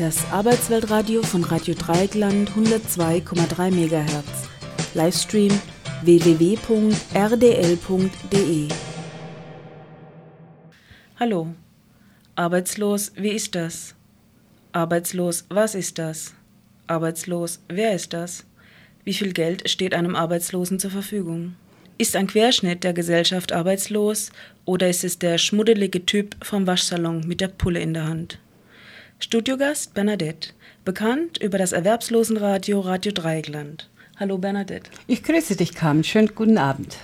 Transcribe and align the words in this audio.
Das 0.00 0.30
Arbeitsweltradio 0.32 1.22
von 1.22 1.44
Radio 1.44 1.74
Dreieckland 1.74 2.50
102,3 2.52 3.70
MHz. 3.70 4.48
Livestream 4.94 5.52
www.rdl.de. 6.02 6.98
Hallo. 11.18 11.48
Arbeitslos, 12.34 13.12
wie 13.16 13.28
ist 13.28 13.54
das? 13.54 13.94
Arbeitslos, 14.72 15.44
was 15.50 15.74
ist 15.74 15.98
das? 15.98 16.34
Arbeitslos, 16.86 17.60
wer 17.68 17.94
ist 17.94 18.14
das? 18.14 18.46
Wie 19.04 19.12
viel 19.12 19.34
Geld 19.34 19.68
steht 19.68 19.94
einem 19.94 20.16
Arbeitslosen 20.16 20.78
zur 20.78 20.90
Verfügung? 20.90 21.56
Ist 21.98 22.16
ein 22.16 22.26
Querschnitt 22.26 22.84
der 22.84 22.94
Gesellschaft 22.94 23.52
arbeitslos 23.52 24.30
oder 24.64 24.88
ist 24.88 25.04
es 25.04 25.18
der 25.18 25.36
schmuddelige 25.36 26.06
Typ 26.06 26.36
vom 26.42 26.66
Waschsalon 26.66 27.26
mit 27.26 27.42
der 27.42 27.48
Pulle 27.48 27.80
in 27.80 27.92
der 27.92 28.06
Hand? 28.06 28.38
Studiogast 29.22 29.92
Bernadette, 29.92 30.54
bekannt 30.84 31.36
über 31.38 31.58
das 31.58 31.72
Erwerbslosenradio 31.72 32.80
Radio 32.80 33.12
Dreieckland. 33.12 33.90
Hallo 34.18 34.38
Bernadette. 34.38 34.90
Ich 35.06 35.22
grüße 35.22 35.56
dich, 35.56 35.74
Carmen. 35.74 36.04
Schönen 36.04 36.34
guten 36.34 36.56
Abend. 36.56 36.96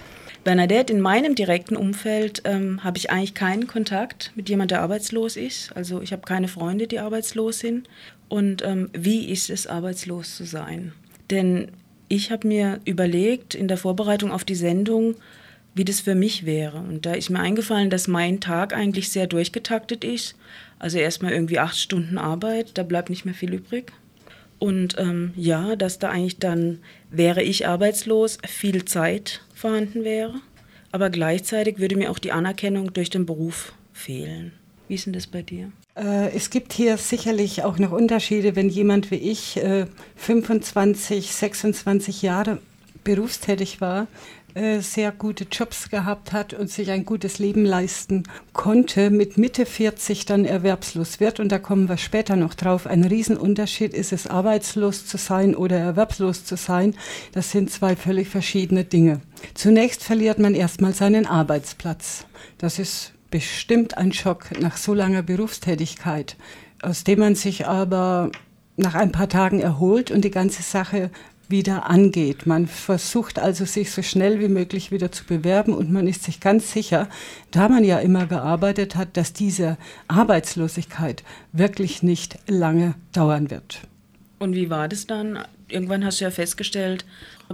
Bernadette, 0.42 0.94
in 0.94 1.00
meinem 1.00 1.34
direkten 1.34 1.76
Umfeld 1.76 2.40
ähm, 2.44 2.82
habe 2.82 2.96
ich 2.96 3.10
eigentlich 3.10 3.34
keinen 3.34 3.66
Kontakt 3.66 4.32
mit 4.34 4.48
jemandem, 4.48 4.76
der 4.76 4.82
arbeitslos 4.82 5.36
ist. 5.36 5.76
Also 5.76 6.00
ich 6.00 6.12
habe 6.12 6.22
keine 6.22 6.48
Freunde, 6.48 6.86
die 6.86 7.00
arbeitslos 7.00 7.58
sind. 7.58 7.86
Und 8.28 8.64
ähm, 8.64 8.88
wie 8.94 9.30
ist 9.30 9.50
es, 9.50 9.66
arbeitslos 9.66 10.36
zu 10.36 10.44
sein? 10.44 10.92
Denn 11.30 11.68
ich 12.08 12.30
habe 12.30 12.48
mir 12.48 12.80
überlegt 12.86 13.54
in 13.54 13.68
der 13.68 13.76
Vorbereitung 13.76 14.32
auf 14.32 14.44
die 14.44 14.54
Sendung, 14.54 15.16
wie 15.74 15.84
das 15.84 16.00
für 16.00 16.14
mich 16.14 16.46
wäre. 16.46 16.78
Und 16.78 17.04
da 17.04 17.12
ist 17.12 17.28
mir 17.28 17.40
eingefallen, 17.40 17.90
dass 17.90 18.08
mein 18.08 18.40
Tag 18.40 18.72
eigentlich 18.72 19.10
sehr 19.10 19.26
durchgetaktet 19.26 20.02
ist. 20.02 20.34
Also 20.86 20.98
erstmal 20.98 21.32
irgendwie 21.32 21.58
acht 21.58 21.76
Stunden 21.76 22.16
Arbeit, 22.16 22.78
da 22.78 22.84
bleibt 22.84 23.10
nicht 23.10 23.24
mehr 23.24 23.34
viel 23.34 23.52
übrig. 23.52 23.90
Und 24.60 24.94
ähm, 24.98 25.32
ja, 25.34 25.74
dass 25.74 25.98
da 25.98 26.10
eigentlich 26.10 26.38
dann, 26.38 26.78
wäre 27.10 27.42
ich 27.42 27.66
arbeitslos, 27.66 28.38
viel 28.46 28.84
Zeit 28.84 29.42
vorhanden 29.52 30.04
wäre. 30.04 30.34
Aber 30.92 31.10
gleichzeitig 31.10 31.80
würde 31.80 31.96
mir 31.96 32.12
auch 32.12 32.20
die 32.20 32.30
Anerkennung 32.30 32.92
durch 32.92 33.10
den 33.10 33.26
Beruf 33.26 33.72
fehlen. 33.92 34.52
Wie 34.86 34.94
ist 34.94 35.06
denn 35.06 35.12
das 35.12 35.26
bei 35.26 35.42
dir? 35.42 35.72
Äh, 35.96 36.30
es 36.36 36.50
gibt 36.50 36.72
hier 36.72 36.98
sicherlich 36.98 37.64
auch 37.64 37.80
noch 37.80 37.90
Unterschiede, 37.90 38.54
wenn 38.54 38.68
jemand 38.68 39.10
wie 39.10 39.16
ich 39.16 39.56
äh, 39.56 39.86
25, 40.14 41.32
26 41.32 42.22
Jahre 42.22 42.60
berufstätig 43.02 43.80
war, 43.80 44.06
äh, 44.56 44.80
sehr 44.80 45.12
gute 45.12 45.44
Jobs 45.44 45.90
gehabt 45.90 46.32
hat 46.32 46.54
und 46.54 46.70
sich 46.70 46.90
ein 46.90 47.04
gutes 47.04 47.38
Leben 47.38 47.66
leisten 47.66 48.22
konnte, 48.54 49.10
mit 49.10 49.36
Mitte 49.36 49.66
40 49.66 50.24
dann 50.24 50.46
erwerbslos 50.46 51.20
wird. 51.20 51.40
Und 51.40 51.52
da 51.52 51.58
kommen 51.58 51.90
wir 51.90 51.98
später 51.98 52.36
noch 52.36 52.54
drauf. 52.54 52.86
Ein 52.86 53.04
Riesenunterschied 53.04 53.92
ist 53.92 54.14
es, 54.14 54.26
arbeitslos 54.26 55.04
zu 55.04 55.18
sein 55.18 55.54
oder 55.54 55.76
erwerbslos 55.76 56.46
zu 56.46 56.56
sein. 56.56 56.94
Das 57.32 57.50
sind 57.50 57.70
zwei 57.70 57.96
völlig 57.96 58.28
verschiedene 58.28 58.84
Dinge. 58.84 59.20
Zunächst 59.52 60.02
verliert 60.02 60.38
man 60.38 60.54
erstmal 60.54 60.94
seinen 60.94 61.26
Arbeitsplatz. 61.26 62.24
Das 62.56 62.78
ist 62.78 63.12
bestimmt 63.30 63.98
ein 63.98 64.14
Schock 64.14 64.58
nach 64.58 64.78
so 64.78 64.94
langer 64.94 65.22
Berufstätigkeit, 65.22 66.36
aus 66.80 67.04
dem 67.04 67.18
man 67.18 67.34
sich 67.34 67.66
aber 67.66 68.30
nach 68.78 68.94
ein 68.94 69.12
paar 69.12 69.28
Tagen 69.28 69.60
erholt 69.60 70.10
und 70.10 70.24
die 70.24 70.30
ganze 70.30 70.62
Sache 70.62 71.10
wieder 71.48 71.88
angeht. 71.88 72.46
Man 72.46 72.66
versucht 72.66 73.38
also, 73.38 73.64
sich 73.64 73.90
so 73.90 74.02
schnell 74.02 74.40
wie 74.40 74.48
möglich 74.48 74.90
wieder 74.90 75.12
zu 75.12 75.24
bewerben 75.24 75.74
und 75.74 75.92
man 75.92 76.06
ist 76.06 76.24
sich 76.24 76.40
ganz 76.40 76.72
sicher, 76.72 77.08
da 77.50 77.68
man 77.68 77.84
ja 77.84 77.98
immer 77.98 78.26
gearbeitet 78.26 78.96
hat, 78.96 79.16
dass 79.16 79.32
diese 79.32 79.78
Arbeitslosigkeit 80.08 81.22
wirklich 81.52 82.02
nicht 82.02 82.38
lange 82.46 82.94
dauern 83.12 83.50
wird. 83.50 83.80
Und 84.38 84.54
wie 84.54 84.70
war 84.70 84.88
das 84.88 85.06
dann? 85.06 85.38
Irgendwann 85.68 86.04
hast 86.04 86.20
du 86.20 86.24
ja 86.24 86.30
festgestellt, 86.30 87.04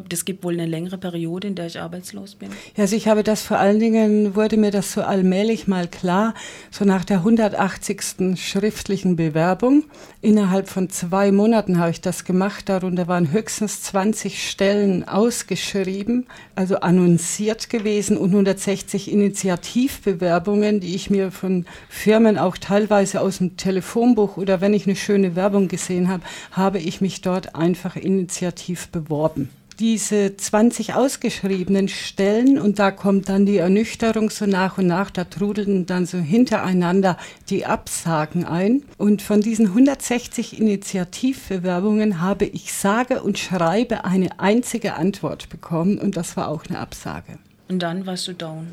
das 0.09 0.25
gibt 0.25 0.43
wohl 0.43 0.55
eine 0.55 0.67
längere 0.67 0.97
Periode, 0.97 1.49
in 1.49 1.55
der 1.55 1.67
ich 1.67 1.79
arbeitslos 1.79 2.35
bin. 2.35 2.51
Ja, 2.77 2.85
also 2.85 2.97
ich 2.97 3.09
habe 3.09 3.23
das 3.23 3.43
vor 3.43 3.59
allen 3.59 3.79
Dingen, 3.79 4.35
wurde 4.35 4.57
mir 4.57 4.71
das 4.71 4.93
so 4.93 5.03
allmählich 5.03 5.67
mal 5.67 5.87
klar, 5.87 6.35
so 6.71 6.85
nach 6.85 7.05
der 7.05 7.19
180. 7.19 8.37
schriftlichen 8.37 9.17
Bewerbung. 9.17 9.85
Innerhalb 10.23 10.69
von 10.69 10.89
zwei 10.89 11.31
Monaten 11.31 11.79
habe 11.79 11.91
ich 11.91 12.01
das 12.01 12.25
gemacht. 12.25 12.69
Darunter 12.69 13.07
waren 13.07 13.33
höchstens 13.33 13.83
20 13.83 14.49
Stellen 14.49 15.07
ausgeschrieben, 15.07 16.27
also 16.55 16.77
annonciert 16.77 17.69
gewesen 17.69 18.17
und 18.17 18.31
160 18.31 19.11
Initiativbewerbungen, 19.13 20.81
die 20.81 20.95
ich 20.95 21.11
mir 21.11 21.31
von 21.31 21.67
Firmen 21.91 22.39
auch 22.39 22.57
teilweise 22.57 23.21
aus 23.21 23.39
dem 23.39 23.59
Telefonbuch 23.59 24.39
oder 24.39 24.63
wenn 24.63 24.73
ich 24.73 24.87
eine 24.87 24.97
schöne 24.97 25.37
Werbung 25.37 25.69
gesehen 25.69 26.09
habe, 26.09 26.23
habe 26.51 26.79
ich 26.79 27.03
mich 27.03 27.21
dort 27.21 27.55
einfach 27.55 27.97
initiativ 28.03 28.89
beworben 28.89 29.51
diese 29.83 30.37
20 30.37 30.95
ausgeschriebenen 30.95 31.89
Stellen 31.89 32.59
und 32.59 32.79
da 32.79 32.93
kommt 32.93 33.29
dann 33.29 33.47
die 33.47 33.57
Ernüchterung 33.57 34.31
so 34.31 34.47
nach 34.47 34.79
und 34.79 34.87
nach, 34.87 35.11
da 35.11 35.25
trudelten 35.25 35.87
dann 35.87 36.07
so 36.07 36.19
hintereinander 36.19 37.17
die 37.51 37.67
Absagen 37.67 38.45
ein. 38.45 38.85
Und 38.97 39.23
von 39.23 39.41
diesen 39.41 39.67
160 39.67 40.61
Initiativbewerbungen 40.61 42.21
habe 42.21 42.45
ich 42.45 42.73
sage 42.73 43.23
und 43.23 43.41
schreibe 43.41 44.05
eine 44.05 44.39
einzige 44.39 44.95
Antwort 44.95 45.49
bekommen 45.49 45.99
und 45.99 46.17
das 46.17 46.37
war 46.37 46.49
auch 46.49 46.65
eine 46.69 46.79
Absage. 46.79 47.39
Und 47.69 47.81
dann 47.81 48.07
warst 48.07 48.29
du 48.29 48.35
down? 48.35 48.67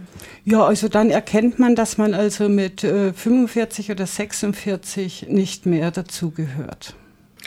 Ja, 0.46 0.64
also 0.64 0.90
dann 0.90 1.10
erkennt 1.10 1.58
man, 1.58 1.76
dass 1.76 1.98
man 1.98 2.14
also 2.14 2.50
mit 2.50 2.84
äh, 2.84 3.14
45 3.14 3.92
oder 3.92 4.06
46 4.06 5.28
nicht 5.30 5.66
mehr 5.66 5.90
dazugehört. 5.90 6.96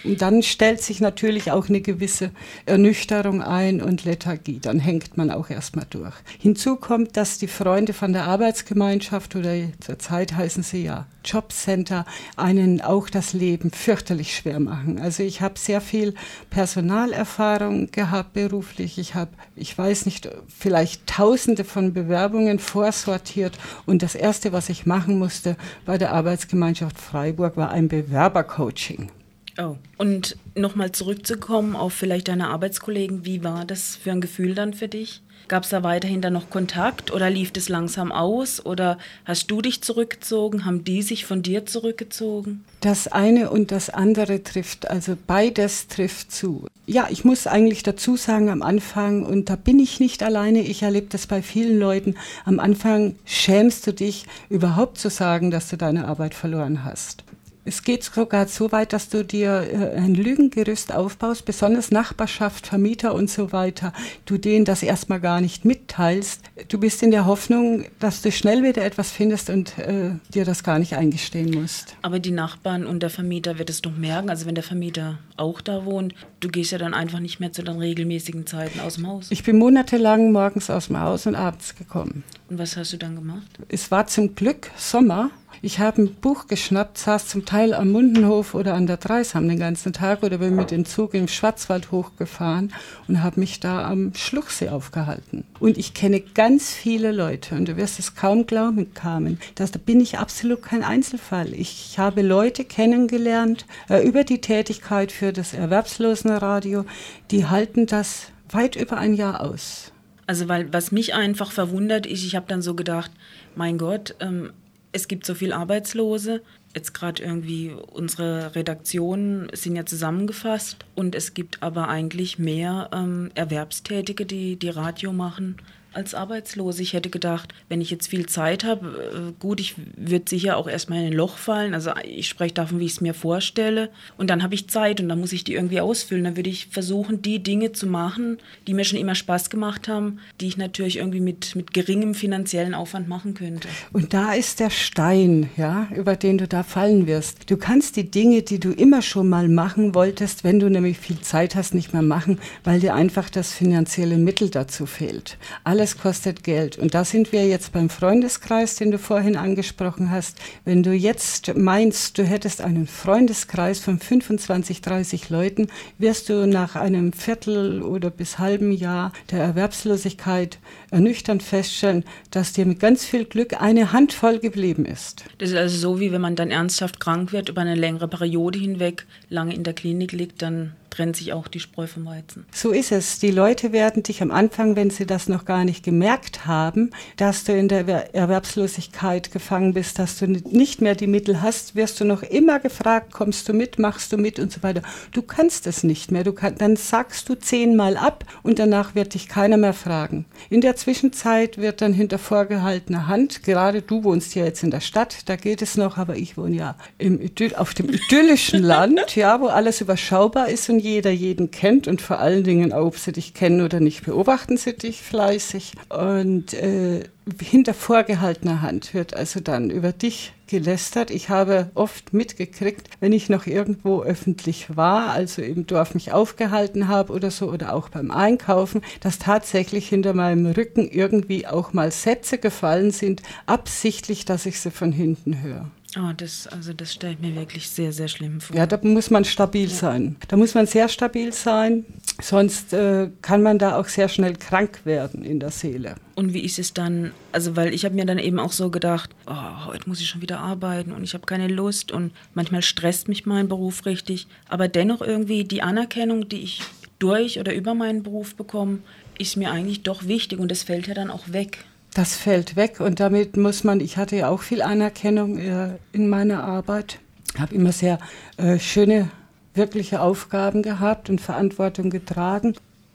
Und 0.05 0.23
dann 0.23 0.43
stellt 0.43 0.83
sich 0.83 1.01
natürlich 1.01 1.51
auch 1.51 1.69
eine 1.69 1.81
gewisse 1.81 2.31
Ernüchterung 2.67 3.43
ein 3.43 3.81
und 3.81 4.05
Lethargie. 4.05 4.59
Dann 4.61 4.79
hängt 4.79 5.17
man 5.17 5.31
auch 5.31 5.51
erstmal 5.51 5.87
durch. 5.91 6.15
Hinzu 6.39 6.77
kommt, 6.77 7.17
dass 7.17 7.39
die 7.39 7.49
Freunde 7.49 7.93
von 7.93 8.13
der 8.13 8.25
Arbeitsgemeinschaft 8.25 9.37
oder 9.37 9.55
zurzeit 9.81 10.35
heißen 10.35 10.63
sie 10.63 10.85
ja 10.85 11.07
Jobcenter 11.25 12.05
einen 12.37 12.81
auch 12.81 13.09
das 13.09 13.33
Leben 13.33 13.71
fürchterlich 13.71 14.35
schwer 14.35 14.61
machen. 14.61 14.99
Also 15.01 15.23
ich 15.23 15.41
habe 15.41 15.59
sehr 15.59 15.81
viel 15.81 16.15
Personalerfahrung 16.51 17.91
gehabt 17.91 18.33
beruflich. 18.33 18.99
Ich 18.99 19.15
habe, 19.15 19.31
ich 19.55 19.77
weiß 19.77 20.07
nicht, 20.07 20.29
vielleicht 20.49 21.07
tausende 21.07 21.65
von 21.65 21.93
Bewerbungen 21.93 22.59
vorsortiert. 22.59 23.59
Und 23.87 24.03
das 24.03 24.15
Erste, 24.15 24.53
was 24.53 24.69
ich 24.69 24.87
machen 24.87 25.19
musste 25.19 25.57
bei 25.85 25.99
der 25.99 26.13
Arbeitsgemeinschaft 26.13 27.01
Freiburg, 27.01 27.57
war 27.57 27.71
ein 27.71 27.89
Bewerbercoaching. 27.89 29.11
Oh. 29.59 29.77
Und 29.99 30.37
nochmal 30.55 30.93
zurückzukommen 30.93 31.77
auf 31.77 31.93
vielleicht 31.93 32.29
deine 32.29 32.49
Arbeitskollegen, 32.49 33.25
wie 33.25 33.45
war 33.45 33.65
das 33.65 33.97
für 33.97 34.13
ein 34.13 34.21
Gefühl 34.21 34.55
dann 34.55 34.75
für 34.75 34.89
dich? 34.89 35.23
Gab 35.49 35.65
es 35.65 35.71
da 35.71 35.83
weiterhin 35.83 36.23
dann 36.23 36.33
noch 36.33 36.51
Kontakt 36.51 37.13
oder 37.13 37.29
lief 37.29 37.53
das 37.53 37.69
langsam 37.69 38.13
aus 38.13 38.65
oder 38.65 38.97
hast 39.25 39.51
du 39.51 39.61
dich 39.61 39.83
zurückgezogen? 39.83 40.65
Haben 40.65 40.85
die 40.85 41.03
sich 41.03 41.27
von 41.27 41.43
dir 41.43 41.67
zurückgezogen? 41.67 42.65
Das 42.81 43.09
eine 43.09 43.51
und 43.51 43.71
das 43.71 43.91
andere 43.91 44.43
trifft, 44.43 44.89
also 44.89 45.17
beides 45.27 45.89
trifft 45.89 46.33
zu. 46.33 46.67
Ja, 46.87 47.09
ich 47.11 47.25
muss 47.25 47.47
eigentlich 47.47 47.83
dazu 47.83 48.17
sagen, 48.17 48.49
am 48.49 48.63
Anfang, 48.63 49.25
und 49.25 49.51
da 49.51 49.57
bin 49.57 49.79
ich 49.79 50.01
nicht 50.01 50.23
alleine, 50.23 50.63
ich 50.63 50.83
erlebe 50.83 51.09
das 51.11 51.27
bei 51.27 51.43
vielen 51.43 51.79
Leuten, 51.79 52.15
am 52.45 52.59
Anfang 52.59 53.17
schämst 53.25 53.87
du 53.87 53.93
dich 53.93 54.27
überhaupt 54.49 54.99
zu 54.99 55.11
sagen, 55.11 55.51
dass 55.51 55.69
du 55.69 55.77
deine 55.77 56.09
Arbeit 56.09 56.35
verloren 56.35 56.85
hast. 56.85 57.25
Es 57.65 57.85
geht 57.85 58.03
sogar 58.03 58.49
so 58.49 58.73
weit, 58.73 58.93
dass 58.93 59.09
du 59.09 59.25
dir 59.25 59.69
äh, 59.73 59.97
ein 59.97 60.15
Lügengerüst 60.15 60.93
aufbaust, 60.93 61.45
besonders 61.45 61.93
Nachbarschaft, 61.93 62.67
Vermieter 62.67 63.15
und 63.15 63.31
so 63.31 63.53
weiter, 63.53 63.93
du 64.27 64.37
denen 64.37 64.65
das 64.65 64.83
erstmal 64.83 65.21
gar 65.21 65.41
nicht 65.41 65.65
mitteilst. 65.65 66.41
Du 66.69 66.79
bist 66.79 67.05
in 67.05 67.13
der 67.13 67.27
Hoffnung, 67.27 67.85
dass 68.01 68.21
du 68.21 68.33
schnell 68.33 68.65
wieder 68.65 68.85
etwas 68.85 69.13
findest 69.13 69.49
und 69.49 69.79
äh, 69.79 70.11
dir 70.35 70.45
das 70.45 70.65
gar 70.65 70.81
nicht 70.81 70.95
eingestehen 70.97 71.53
musst. 71.53 71.95
Aber 72.03 72.19
die 72.19 72.33
Nachbarn 72.33 72.85
und 72.85 73.01
der 73.01 73.11
Vermieter 73.11 73.59
wird 73.59 73.71
es 73.71 73.81
doch 73.81 73.97
merken, 73.97 74.29
also 74.29 74.47
wenn 74.47 74.57
der 74.57 74.65
Vermieter 74.65 75.19
auch 75.37 75.61
da 75.61 75.85
wohnt, 75.85 76.15
du 76.41 76.49
gehst 76.49 76.73
ja 76.73 76.79
dann 76.79 76.95
einfach 76.95 77.21
nicht 77.21 77.39
mehr 77.39 77.53
zu 77.53 77.63
den 77.63 77.79
regelmäßigen 77.79 78.45
Zeiten 78.47 78.81
aus 78.81 78.97
dem 78.97 79.07
Haus. 79.07 79.29
Ich 79.31 79.45
bin 79.45 79.59
monatelang 79.59 80.33
morgens 80.33 80.69
aus 80.69 80.89
dem 80.89 80.99
Haus 80.99 81.27
und 81.27 81.37
abends 81.37 81.77
gekommen. 81.77 82.25
Und 82.49 82.59
was 82.59 82.77
hast 82.77 82.93
du 82.93 82.97
dann 82.97 83.15
gemacht? 83.15 83.47
Es 83.69 83.91
war 83.91 84.09
zum 84.09 84.35
Glück 84.35 84.71
Sommer 84.77 85.31
ich 85.61 85.79
habe 85.79 86.03
ein 86.03 86.15
Buch 86.15 86.47
geschnappt, 86.47 86.99
saß 86.99 87.29
zum 87.29 87.45
Teil 87.45 87.75
am 87.75 87.91
Mundenhof 87.91 88.55
oder 88.55 88.75
an 88.75 88.87
der 88.87 88.97
Dreisham 88.97 89.49
den 89.49 89.59
ganzen 89.59 89.93
Tag 89.93 90.23
oder 90.23 90.39
bin 90.39 90.57
mit 90.57 90.71
dem 90.71 90.85
Zug 90.85 91.15
im 91.15 91.29
Schwarzwald 91.29 91.91
hochgefahren 91.91 92.73
und 93.09 93.23
habe 93.23 93.41
mich 93.41 93.61
da 93.61 93.85
am 93.89 94.15
Schluchsee 94.15 94.71
aufgehalten. 94.71 95.45
Und 95.61 95.77
ich 95.77 95.95
kenne 95.95 96.21
ganz 96.21 96.73
viele 96.73 97.13
Leute 97.13 97.55
und 97.55 97.69
du 97.69 97.77
wirst 97.77 97.99
es 97.99 98.15
kaum 98.15 98.47
glauben, 98.47 98.95
Carmen, 98.95 99.39
da 99.57 99.67
bin 99.85 100.01
ich 100.01 100.19
absolut 100.19 100.63
kein 100.63 100.85
Einzelfall. 100.85 101.53
Ich 101.53 101.99
habe 101.99 102.23
Leute 102.23 102.65
kennengelernt 102.65 103.67
äh, 103.89 104.07
über 104.07 104.25
die 104.25 104.41
Tätigkeit 104.41 105.13
für 105.13 105.33
das 105.33 105.55
Erwerbslosenradio, 105.55 106.85
die 107.31 107.47
halten 107.47 107.87
das 107.87 108.29
weit 108.51 108.77
über 108.77 108.97
ein 108.97 109.15
Jahr 109.15 109.41
aus. 109.41 109.93
Also 110.27 110.49
weil 110.49 110.73
was 110.73 110.93
mich 110.93 111.15
einfach 111.15 111.51
verwundert 111.51 112.07
ist, 112.07 112.25
ich 112.25 112.37
habe 112.37 112.47
dann 112.49 112.63
so 112.63 112.75
gedacht, 112.75 113.11
mein 113.55 113.79
Gott, 113.79 114.15
ähm, 114.21 114.53
es 114.93 115.09
gibt 115.09 115.27
so 115.27 115.35
viele 115.35 115.57
Arbeitslose. 115.57 116.43
jetzt 116.75 116.95
gerade 116.95 117.23
irgendwie 117.23 117.73
unsere 117.93 118.55
Redaktionen 118.55 119.49
sind 119.53 119.77
ja 119.77 119.85
zusammengefasst 119.85 120.85
und 120.95 121.15
es 121.15 121.35
gibt 121.35 121.63
aber 121.63 121.89
eigentlich 121.89 122.39
mehr 122.39 122.91
ähm, 122.93 123.31
Erwerbstätige, 123.35 124.27
die, 124.27 124.57
die 124.57 124.71
Radio 124.71 125.13
machen 125.13 125.57
als 125.93 126.15
Arbeitslose. 126.15 126.83
Ich 126.83 126.93
hätte 126.93 127.11
gedacht, 127.11 127.53
wenn 127.69 127.81
ich 127.81 127.91
jetzt 127.91 128.09
viel 128.09 128.27
Zeit 128.27 128.65
habe, 128.65 129.33
äh, 129.33 129.33
gut, 129.41 129.61
ich 129.61 129.75
würde 129.97 130.25
sicher 130.29 130.57
auch 130.57 130.69
erstmal 130.69 131.01
in 131.01 131.07
ein 131.07 131.13
Loch 131.13 131.37
fallen. 131.37 131.75
Also 131.75 131.93
ich 132.05 132.29
spreche 132.29 132.55
davon, 132.55 132.81
wie 132.81 132.87
ich 132.87 132.93
es 132.93 133.01
mir 133.01 133.15
vorstelle. 133.15 133.91
Und 134.17 134.31
dann 134.31 134.43
habe 134.43 134.55
ich 134.55 134.69
Zeit 134.69 135.01
und 135.01 135.09
dann 135.09 135.21
muss 135.21 135.33
ich 135.33 135.45
die 135.45 135.55
irgendwie 135.55 135.81
ausfüllen. 135.81 136.25
Dann 136.25 136.37
würde 136.37 136.51
ich 136.51 136.69
versuchen, 136.69 137.23
die 137.23 137.43
Dinge 137.43 137.73
zu 137.73 137.87
machen, 137.87 138.39
die 138.67 138.75
mir 138.75 138.85
schon 138.85 138.99
immer 138.99 139.15
Spaß 139.15 139.51
gemacht 139.51 139.89
haben, 139.89 140.19
die 140.41 140.49
ich 140.49 140.57
natürlich 140.57 140.99
irgendwie 140.99 141.21
mit, 141.21 141.55
mit 141.57 141.73
geringem 141.73 142.15
finanziellen 142.15 142.75
Aufwand 142.75 143.09
machen 143.09 143.35
könnte. 143.35 143.69
Und 143.93 144.15
da 144.15 144.33
ist 144.33 144.61
der 144.61 144.71
Stein, 144.71 145.51
ja, 145.57 145.89
über 145.95 146.17
den 146.17 146.39
du 146.39 146.49
da 146.49 146.63
fallen 146.63 147.07
wirst. 147.07 147.51
Du 147.51 147.57
kannst 147.57 147.97
die 147.97 148.11
Dinge, 148.11 148.43
die 148.43 148.61
du 148.61 148.71
immer 148.73 149.03
schon 149.03 149.29
mal 149.29 149.49
machen 149.49 149.95
wolltest, 149.95 150.45
wenn 150.45 150.59
du 150.59 150.69
nämlich 150.69 150.99
viel 150.99 151.21
Zeit 151.21 151.55
hast, 151.55 151.75
nicht 151.75 151.93
mehr 151.93 152.03
machen, 152.03 152.39
weil 152.65 152.81
dir 152.81 152.95
einfach 152.95 153.31
das 153.31 153.53
finanzielle 153.53 154.17
Mittel 154.17 154.51
dazu 154.51 154.87
fehlt. 154.87 155.39
Alle 155.65 155.82
alles 155.83 155.99
kostet 155.99 156.45
Geld. 156.45 156.79
Und 156.79 156.95
da 156.95 157.05
sind 157.05 157.33
wir 157.33 157.45
jetzt 157.49 157.73
beim 157.73 157.91
Freundeskreis, 157.91 158.77
den 158.77 158.93
du 158.93 158.99
vorhin 158.99 159.37
angesprochen 159.37 160.13
hast. 160.13 160.39
Wenn 160.65 160.85
du 160.85 160.93
jetzt 160.93 161.57
meinst, 161.57 162.19
du 162.19 162.23
hättest 162.23 162.61
einen 162.61 162.87
Freundeskreis 162.87 163.81
von 163.81 163.99
25, 163.99 164.81
30 164.81 165.29
Leuten, 165.29 165.67
wirst 165.99 166.29
du 166.29 166.47
nach 166.47 166.77
einem 166.77 167.13
Viertel 167.13 167.83
oder 167.83 168.11
bis 168.11 168.39
halben 168.39 168.71
Jahr 168.71 169.13
der 169.33 169.41
Erwerbslosigkeit 169.41 170.61
ernüchternd 170.93 171.43
feststellen, 171.43 172.05
dass 172.31 172.53
dir 172.53 172.65
mit 172.65 172.79
ganz 172.79 173.05
viel 173.05 173.25
Glück 173.25 173.61
eine 173.61 173.91
Handvoll 173.91 174.39
geblieben 174.39 174.85
ist. 174.85 175.25
Das 175.39 175.51
ist 175.51 175.57
also 175.57 175.77
so, 175.77 175.99
wie 175.99 176.13
wenn 176.13 176.21
man 176.21 176.37
dann 176.37 176.53
ernsthaft 176.53 177.01
krank 177.01 177.33
wird, 177.33 177.49
über 177.49 177.63
eine 177.63 177.75
längere 177.75 178.07
Periode 178.07 178.61
hinweg 178.61 179.05
lange 179.29 179.53
in 179.53 179.65
der 179.65 179.75
Klinik 179.75 180.13
liegt, 180.13 180.43
dann 180.43 180.77
trennt 180.93 181.17
sich 181.17 181.33
auch 181.33 181.49
die 181.49 181.61
Spreu 181.61 181.87
vom 181.87 182.05
Weizen. 182.05 182.45
So 182.53 182.71
ist 182.71 182.93
es. 182.93 183.19
Die 183.19 183.31
Leute 183.31 183.73
werden 183.73 184.03
dich 184.03 184.21
am 184.23 184.31
Anfang, 184.31 184.77
wenn 184.77 184.91
sie 184.91 185.07
das 185.07 185.27
noch 185.27 185.47
gar 185.47 185.65
nicht 185.65 185.85
gemerkt 185.85 186.47
haben, 186.47 186.91
dass 187.17 187.45
du 187.45 187.57
in 187.57 187.69
der 187.69 188.15
Erwerbslosigkeit 188.15 189.33
gefangen 189.33 189.73
bist, 189.73 189.99
dass 189.99 190.19
du 190.19 190.27
nicht 190.27 190.83
mehr 190.83 190.95
die 190.95 191.07
Mittel 191.07 191.41
hast, 191.41 191.75
wirst 191.75 192.01
du 192.01 192.05
noch 192.05 192.23
immer 192.23 192.61
gefragt, 192.61 193.13
kommst 193.13 193.49
du 193.49 193.55
mit, 193.55 193.79
machst 193.79 194.13
du 194.13 194.19
mit 194.19 194.39
und 194.39 194.53
so 194.53 194.63
weiter. 194.63 194.83
Du 195.13 195.23
kannst 195.23 195.67
es 195.67 195.83
nicht 195.83 196.13
mehr. 196.13 196.25
Du 196.25 196.33
kann, 196.33 196.57
dann 196.59 196.77
sagst 196.77 197.29
du 197.29 197.37
zehnmal 197.37 197.97
ab 197.97 198.25
und 198.43 198.59
danach 198.59 198.95
wird 198.95 199.15
dich 199.15 199.29
keiner 199.29 199.57
mehr 199.57 199.73
fragen. 199.73 200.27
In 200.51 200.61
der 200.61 200.77
Zwischenzeit 200.77 201.57
wird 201.57 201.81
dann 201.81 201.95
hinter 201.95 202.19
vorgehaltener 202.19 203.07
Hand, 203.07 203.43
gerade 203.43 203.81
du 203.81 204.05
wohnst 204.05 204.35
ja 204.35 204.45
jetzt 204.45 204.63
in 204.63 204.71
der 204.71 204.81
Stadt, 204.81 205.29
da 205.31 205.37
geht 205.37 205.63
es 205.63 205.79
noch, 205.79 205.97
aber 205.97 206.17
ich 206.17 206.37
wohne 206.37 206.57
ja 206.57 206.77
im 206.99 207.19
Idyll, 207.19 207.55
auf 207.55 207.73
dem 207.73 207.89
idyllischen 207.89 208.63
Land, 208.63 209.17
ja, 209.17 209.41
wo 209.41 209.47
alles 209.47 209.81
überschaubar 209.81 210.49
ist 210.49 210.69
und 210.69 210.82
jeder 210.83 211.11
jeden 211.11 211.51
kennt 211.51 211.89
und 211.89 212.03
vor 212.03 212.19
allen 212.19 212.45
Dingen, 212.45 212.73
ob 212.73 212.99
sie 212.99 213.13
dich 213.13 213.35
kennen 213.35 213.61
oder 213.61 213.81
nicht, 213.81 214.05
beobachten 214.05 214.57
sie 214.57 214.75
dich 214.75 215.01
fleißig. 215.01 215.73
Und 215.89 216.53
äh, 216.55 217.05
hinter 217.41 217.73
vorgehaltener 217.73 218.63
Hand 218.63 218.93
wird 218.95 219.15
also 219.15 219.41
dann 219.41 219.71
über 219.71 219.93
dich 219.93 220.33
gelästert. 220.49 221.11
Ich 221.11 221.29
habe 221.29 221.71
oft 221.75 222.13
mitgekriegt, 222.13 222.89
wenn 223.01 223.13
ich 223.13 223.29
noch 223.29 223.47
irgendwo 223.47 224.03
öffentlich 224.03 224.77
war, 224.77 225.11
also 225.11 225.41
im 225.41 225.67
Dorf 225.67 225.95
mich 225.95 226.13
aufgehalten 226.13 226.89
habe 226.89 227.13
oder 227.13 227.31
so 227.31 227.51
oder 227.51 227.75
auch 227.75 227.89
beim 227.89 228.11
Einkaufen, 228.11 228.83
dass 229.01 229.19
tatsächlich 229.19 229.89
hinter 229.89 230.15
meinem 230.15 230.47
Rücken 230.47 230.89
irgendwie 230.89 231.47
auch 231.47 231.73
mal 231.73 231.91
Sätze 231.93 232.39
gefallen 232.39 232.91
sind, 232.91 233.23
absichtlich, 233.47 234.25
dass 234.25 234.45
ich 234.47 234.61
sie 234.61 234.71
von 234.71 234.93
hinten 234.93 235.43
höre. 235.43 235.71
Oh, 235.99 236.13
das, 236.17 236.47
also 236.47 236.73
das 236.73 236.95
stellt 236.95 237.21
mir 237.21 237.35
wirklich 237.35 237.69
sehr, 237.69 237.93
sehr 237.93 238.09
schlimm 238.09 238.41
vor. 238.41 238.57
Ja, 238.57 238.67
da 238.67 238.79
muss 238.83 239.11
man 239.11 239.27
stabil 239.27 239.69
ja. 239.69 239.75
sein. 239.75 240.17
Da 240.29 240.39
muss 240.39 240.55
man 240.55 240.67
sehr 240.67 240.89
stabil 240.89 241.35
sein, 241.35 241.85
sonst 242.21 242.73
äh, 242.73 243.11
kann 243.21 243.43
man 243.43 243.59
da 243.59 243.79
auch 243.79 243.87
sehr 243.87 244.09
schnell 244.09 244.35
krank 244.37 244.81
werden 244.85 245.23
in 245.23 245.39
der 245.39 245.51
Seele. 245.51 245.97
Und 246.15 246.33
wie 246.33 246.41
ist 246.41 246.59
es 246.59 246.73
dann, 246.73 247.13
also 247.33 247.57
weil 247.57 247.75
ich 247.75 247.85
habe 247.85 247.95
mir 247.95 248.07
dann 248.07 248.19
eben 248.19 248.39
auch 248.39 248.53
so 248.53 248.71
gedacht, 248.71 249.11
oh, 249.27 249.67
heute 249.67 249.87
muss 249.87 250.01
ich 250.01 250.09
schon 250.09 250.23
wieder 250.23 250.41
arbeiten 250.41 250.93
und 250.93 251.05
ich 251.05 251.13
habe 251.13 251.27
keine 251.27 251.49
Lust 251.49 251.93
und 251.93 252.13
manchmal 252.33 252.63
stresst 252.63 253.09
mich 253.09 253.27
mein 253.27 253.49
Beruf 253.49 253.85
richtig, 253.85 254.27
aber 254.49 254.69
dennoch 254.69 255.03
irgendwie 255.03 255.45
die 255.45 255.63
Anerkennung, 255.63 256.27
die 256.27 256.41
ich 256.41 256.63
durch 256.99 257.39
oder 257.39 257.55
über 257.55 257.75
meinen 257.75 258.03
Beruf 258.03 258.35
bekomme, 258.35 258.79
ist 259.19 259.37
mir 259.37 259.51
eigentlich 259.51 259.83
doch 259.83 260.07
wichtig 260.07 260.39
und 260.39 260.51
das 260.51 260.63
fällt 260.63 260.87
ja 260.87 260.95
dann 260.95 261.11
auch 261.11 261.33
weg. 261.33 261.65
Das 261.95 262.17
fällt 262.17 262.57
weg 262.57 262.81
und 262.81 263.01
damit 263.01 263.37
muss 263.37 263.65
man, 263.65 263.81
ich 263.81 263.99
hatte 263.99 264.17
ja 264.17 264.29
auch 264.29 264.41
viel 264.41 264.63
Anerkennung 264.63 265.39
äh, 265.39 265.77
in 265.93 266.09
meiner 266.09 266.43
Arbeit, 266.43 266.99
habe 267.39 267.55
immer 267.55 267.73
sehr 267.73 267.99
äh, 268.39 268.59
schöne, 268.59 269.11
wirkliche 269.55 270.01
Aufgaben 270.01 270.63
gehabt 270.63 271.11
und 271.11 271.21
Verantwortung 271.21 271.91
getragen 271.91 272.55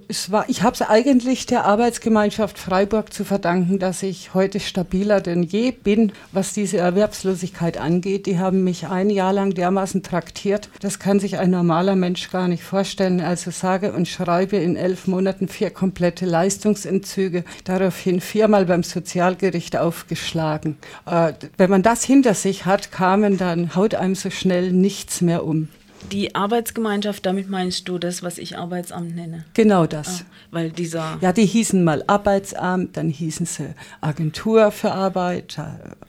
es 0.09 0.31
war, 0.31 0.47
ich 0.47 0.61
habe 0.61 0.73
es 0.73 0.81
eigentlich 0.81 1.45
der 1.45 1.65
Arbeitsgemeinschaft 1.65 2.57
Freiburg 2.57 3.11
zu 3.11 3.25
verdanken, 3.25 3.79
dass 3.79 4.03
ich 4.03 4.33
heute 4.33 4.59
stabiler 4.59 5.21
denn 5.21 5.43
je 5.43 5.71
bin, 5.71 6.13
was 6.31 6.53
diese 6.53 6.77
Erwerbslosigkeit 6.77 7.77
angeht. 7.77 8.25
Die 8.25 8.39
haben 8.39 8.63
mich 8.63 8.87
ein 8.87 9.09
Jahr 9.09 9.33
lang 9.33 9.53
dermaßen 9.53 10.03
traktiert. 10.03 10.69
Das 10.79 10.99
kann 10.99 11.19
sich 11.19 11.39
ein 11.39 11.51
normaler 11.51 11.95
Mensch 11.95 12.29
gar 12.31 12.47
nicht 12.47 12.63
vorstellen. 12.63 13.19
Also 13.21 13.51
sage 13.51 13.91
und 13.91 14.07
schreibe 14.07 14.57
in 14.57 14.75
elf 14.75 15.07
Monaten 15.07 15.47
vier 15.47 15.71
komplette 15.71 16.25
Leistungsentzüge, 16.25 17.43
daraufhin 17.65 18.21
viermal 18.21 18.65
beim 18.65 18.83
Sozialgericht 18.83 19.77
aufgeschlagen. 19.77 20.77
Äh, 21.05 21.33
wenn 21.57 21.69
man 21.69 21.83
das 21.83 22.03
hinter 22.03 22.33
sich 22.33 22.65
hat, 22.65 22.91
kamen 22.91 23.37
dann, 23.37 23.75
haut 23.75 23.95
einem 23.95 24.15
so 24.15 24.29
schnell 24.29 24.71
nichts 24.71 25.21
mehr 25.21 25.45
um. 25.45 25.67
Die 26.11 26.35
Arbeitsgemeinschaft, 26.35 27.25
damit 27.25 27.49
meinst 27.49 27.87
du 27.89 27.97
das, 27.97 28.23
was 28.23 28.37
ich 28.37 28.57
Arbeitsamt 28.57 29.15
nenne? 29.15 29.45
Genau 29.53 29.85
das. 29.85 30.21
Ah, 30.21 30.25
weil 30.51 30.69
dieser. 30.71 31.17
Ja, 31.21 31.33
die 31.33 31.45
hießen 31.45 31.83
mal 31.83 32.03
Arbeitsamt, 32.07 32.95
dann 32.95 33.09
hießen 33.09 33.45
sie 33.45 33.73
Agentur 34.01 34.71
für 34.71 34.91
Arbeit, 34.91 35.57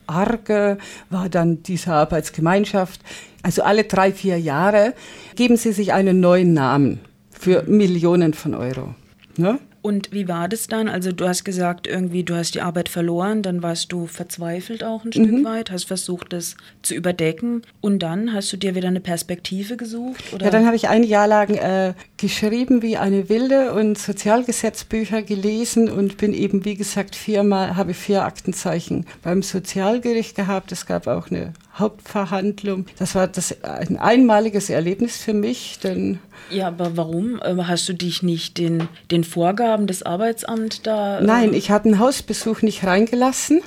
ARGE 0.07 0.79
war 1.11 1.29
dann 1.29 1.63
diese 1.63 1.93
Arbeitsgemeinschaft. 1.93 3.01
Also 3.43 3.63
alle 3.63 3.85
drei, 3.85 4.13
vier 4.13 4.39
Jahre 4.39 4.95
geben 5.37 5.57
sie 5.57 5.73
sich 5.73 5.93
einen 5.93 6.21
neuen 6.21 6.53
Namen 6.53 7.01
für 7.31 7.63
Millionen 7.65 8.35
von 8.35 8.55
Euro. 8.55 8.95
Ne? 9.37 9.59
Und 9.81 10.13
wie 10.13 10.27
war 10.27 10.49
das 10.49 10.67
dann? 10.67 10.89
Also 10.89 11.13
du 11.13 11.27
hast 11.29 11.45
gesagt, 11.45 11.87
irgendwie 11.87 12.25
du 12.25 12.35
hast 12.35 12.55
die 12.55 12.61
Arbeit 12.61 12.89
verloren, 12.89 13.43
dann 13.43 13.63
warst 13.63 13.93
du 13.93 14.07
verzweifelt 14.07 14.83
auch 14.83 15.05
ein 15.05 15.13
Stück 15.13 15.31
mhm. 15.31 15.45
weit, 15.45 15.71
hast 15.71 15.85
versucht, 15.85 16.33
das 16.33 16.57
zu 16.83 16.95
überdecken 16.95 17.63
und 17.81 18.01
dann 18.01 18.33
hast 18.33 18.53
du 18.53 18.57
dir 18.57 18.75
wieder 18.75 18.89
eine 18.89 19.01
Perspektive 19.01 19.77
gesucht? 19.77 20.33
Oder? 20.33 20.47
Ja, 20.47 20.51
dann 20.51 20.67
habe 20.67 20.77
ich 20.77 20.89
ein 20.89 21.05
Jahr 21.05 21.29
lang 21.29 21.55
äh, 21.55 21.95
geschrieben 22.17 22.83
wie 22.83 22.97
eine 22.97 23.29
Wilde 23.29 23.73
und 23.73 23.99
Sozialgesetzbücher 23.99 25.23
gelesen 25.23 25.89
und 25.89 26.17
bin 26.17 26.35
eben, 26.35 26.65
wie 26.65 26.75
gesagt, 26.75 27.15
viermal, 27.15 27.77
habe 27.77 27.95
vier 27.95 28.25
Aktenzeichen 28.25 29.07
beim 29.23 29.43
Sozialgericht 29.43 30.35
gehabt. 30.35 30.73
Es 30.73 30.87
gab 30.87 31.07
auch 31.07 31.31
eine 31.31 31.53
Hauptverhandlung. 31.79 32.87
Das 32.99 33.15
war 33.15 33.29
das, 33.29 33.63
ein 33.63 33.97
einmaliges 33.97 34.71
Erlebnis 34.71 35.17
für 35.19 35.35
mich, 35.35 35.79
denn 35.83 36.19
ja, 36.51 36.69
aber 36.69 36.97
warum? 36.97 37.41
Äh, 37.43 37.57
hast 37.65 37.89
du 37.89 37.93
dich 37.93 38.23
nicht 38.23 38.59
den, 38.59 38.89
den 39.11 39.25
Vorgaben 39.25 39.87
des 39.87 40.03
Arbeitsamts 40.03 40.83
da. 40.83 41.19
Äh 41.19 41.25
Nein, 41.25 41.55
ich 41.55 41.71
habe 41.71 41.87
einen 41.87 41.99
Hausbesuch 41.99 42.63
nicht 42.63 42.85
reingelassen. 42.85 43.61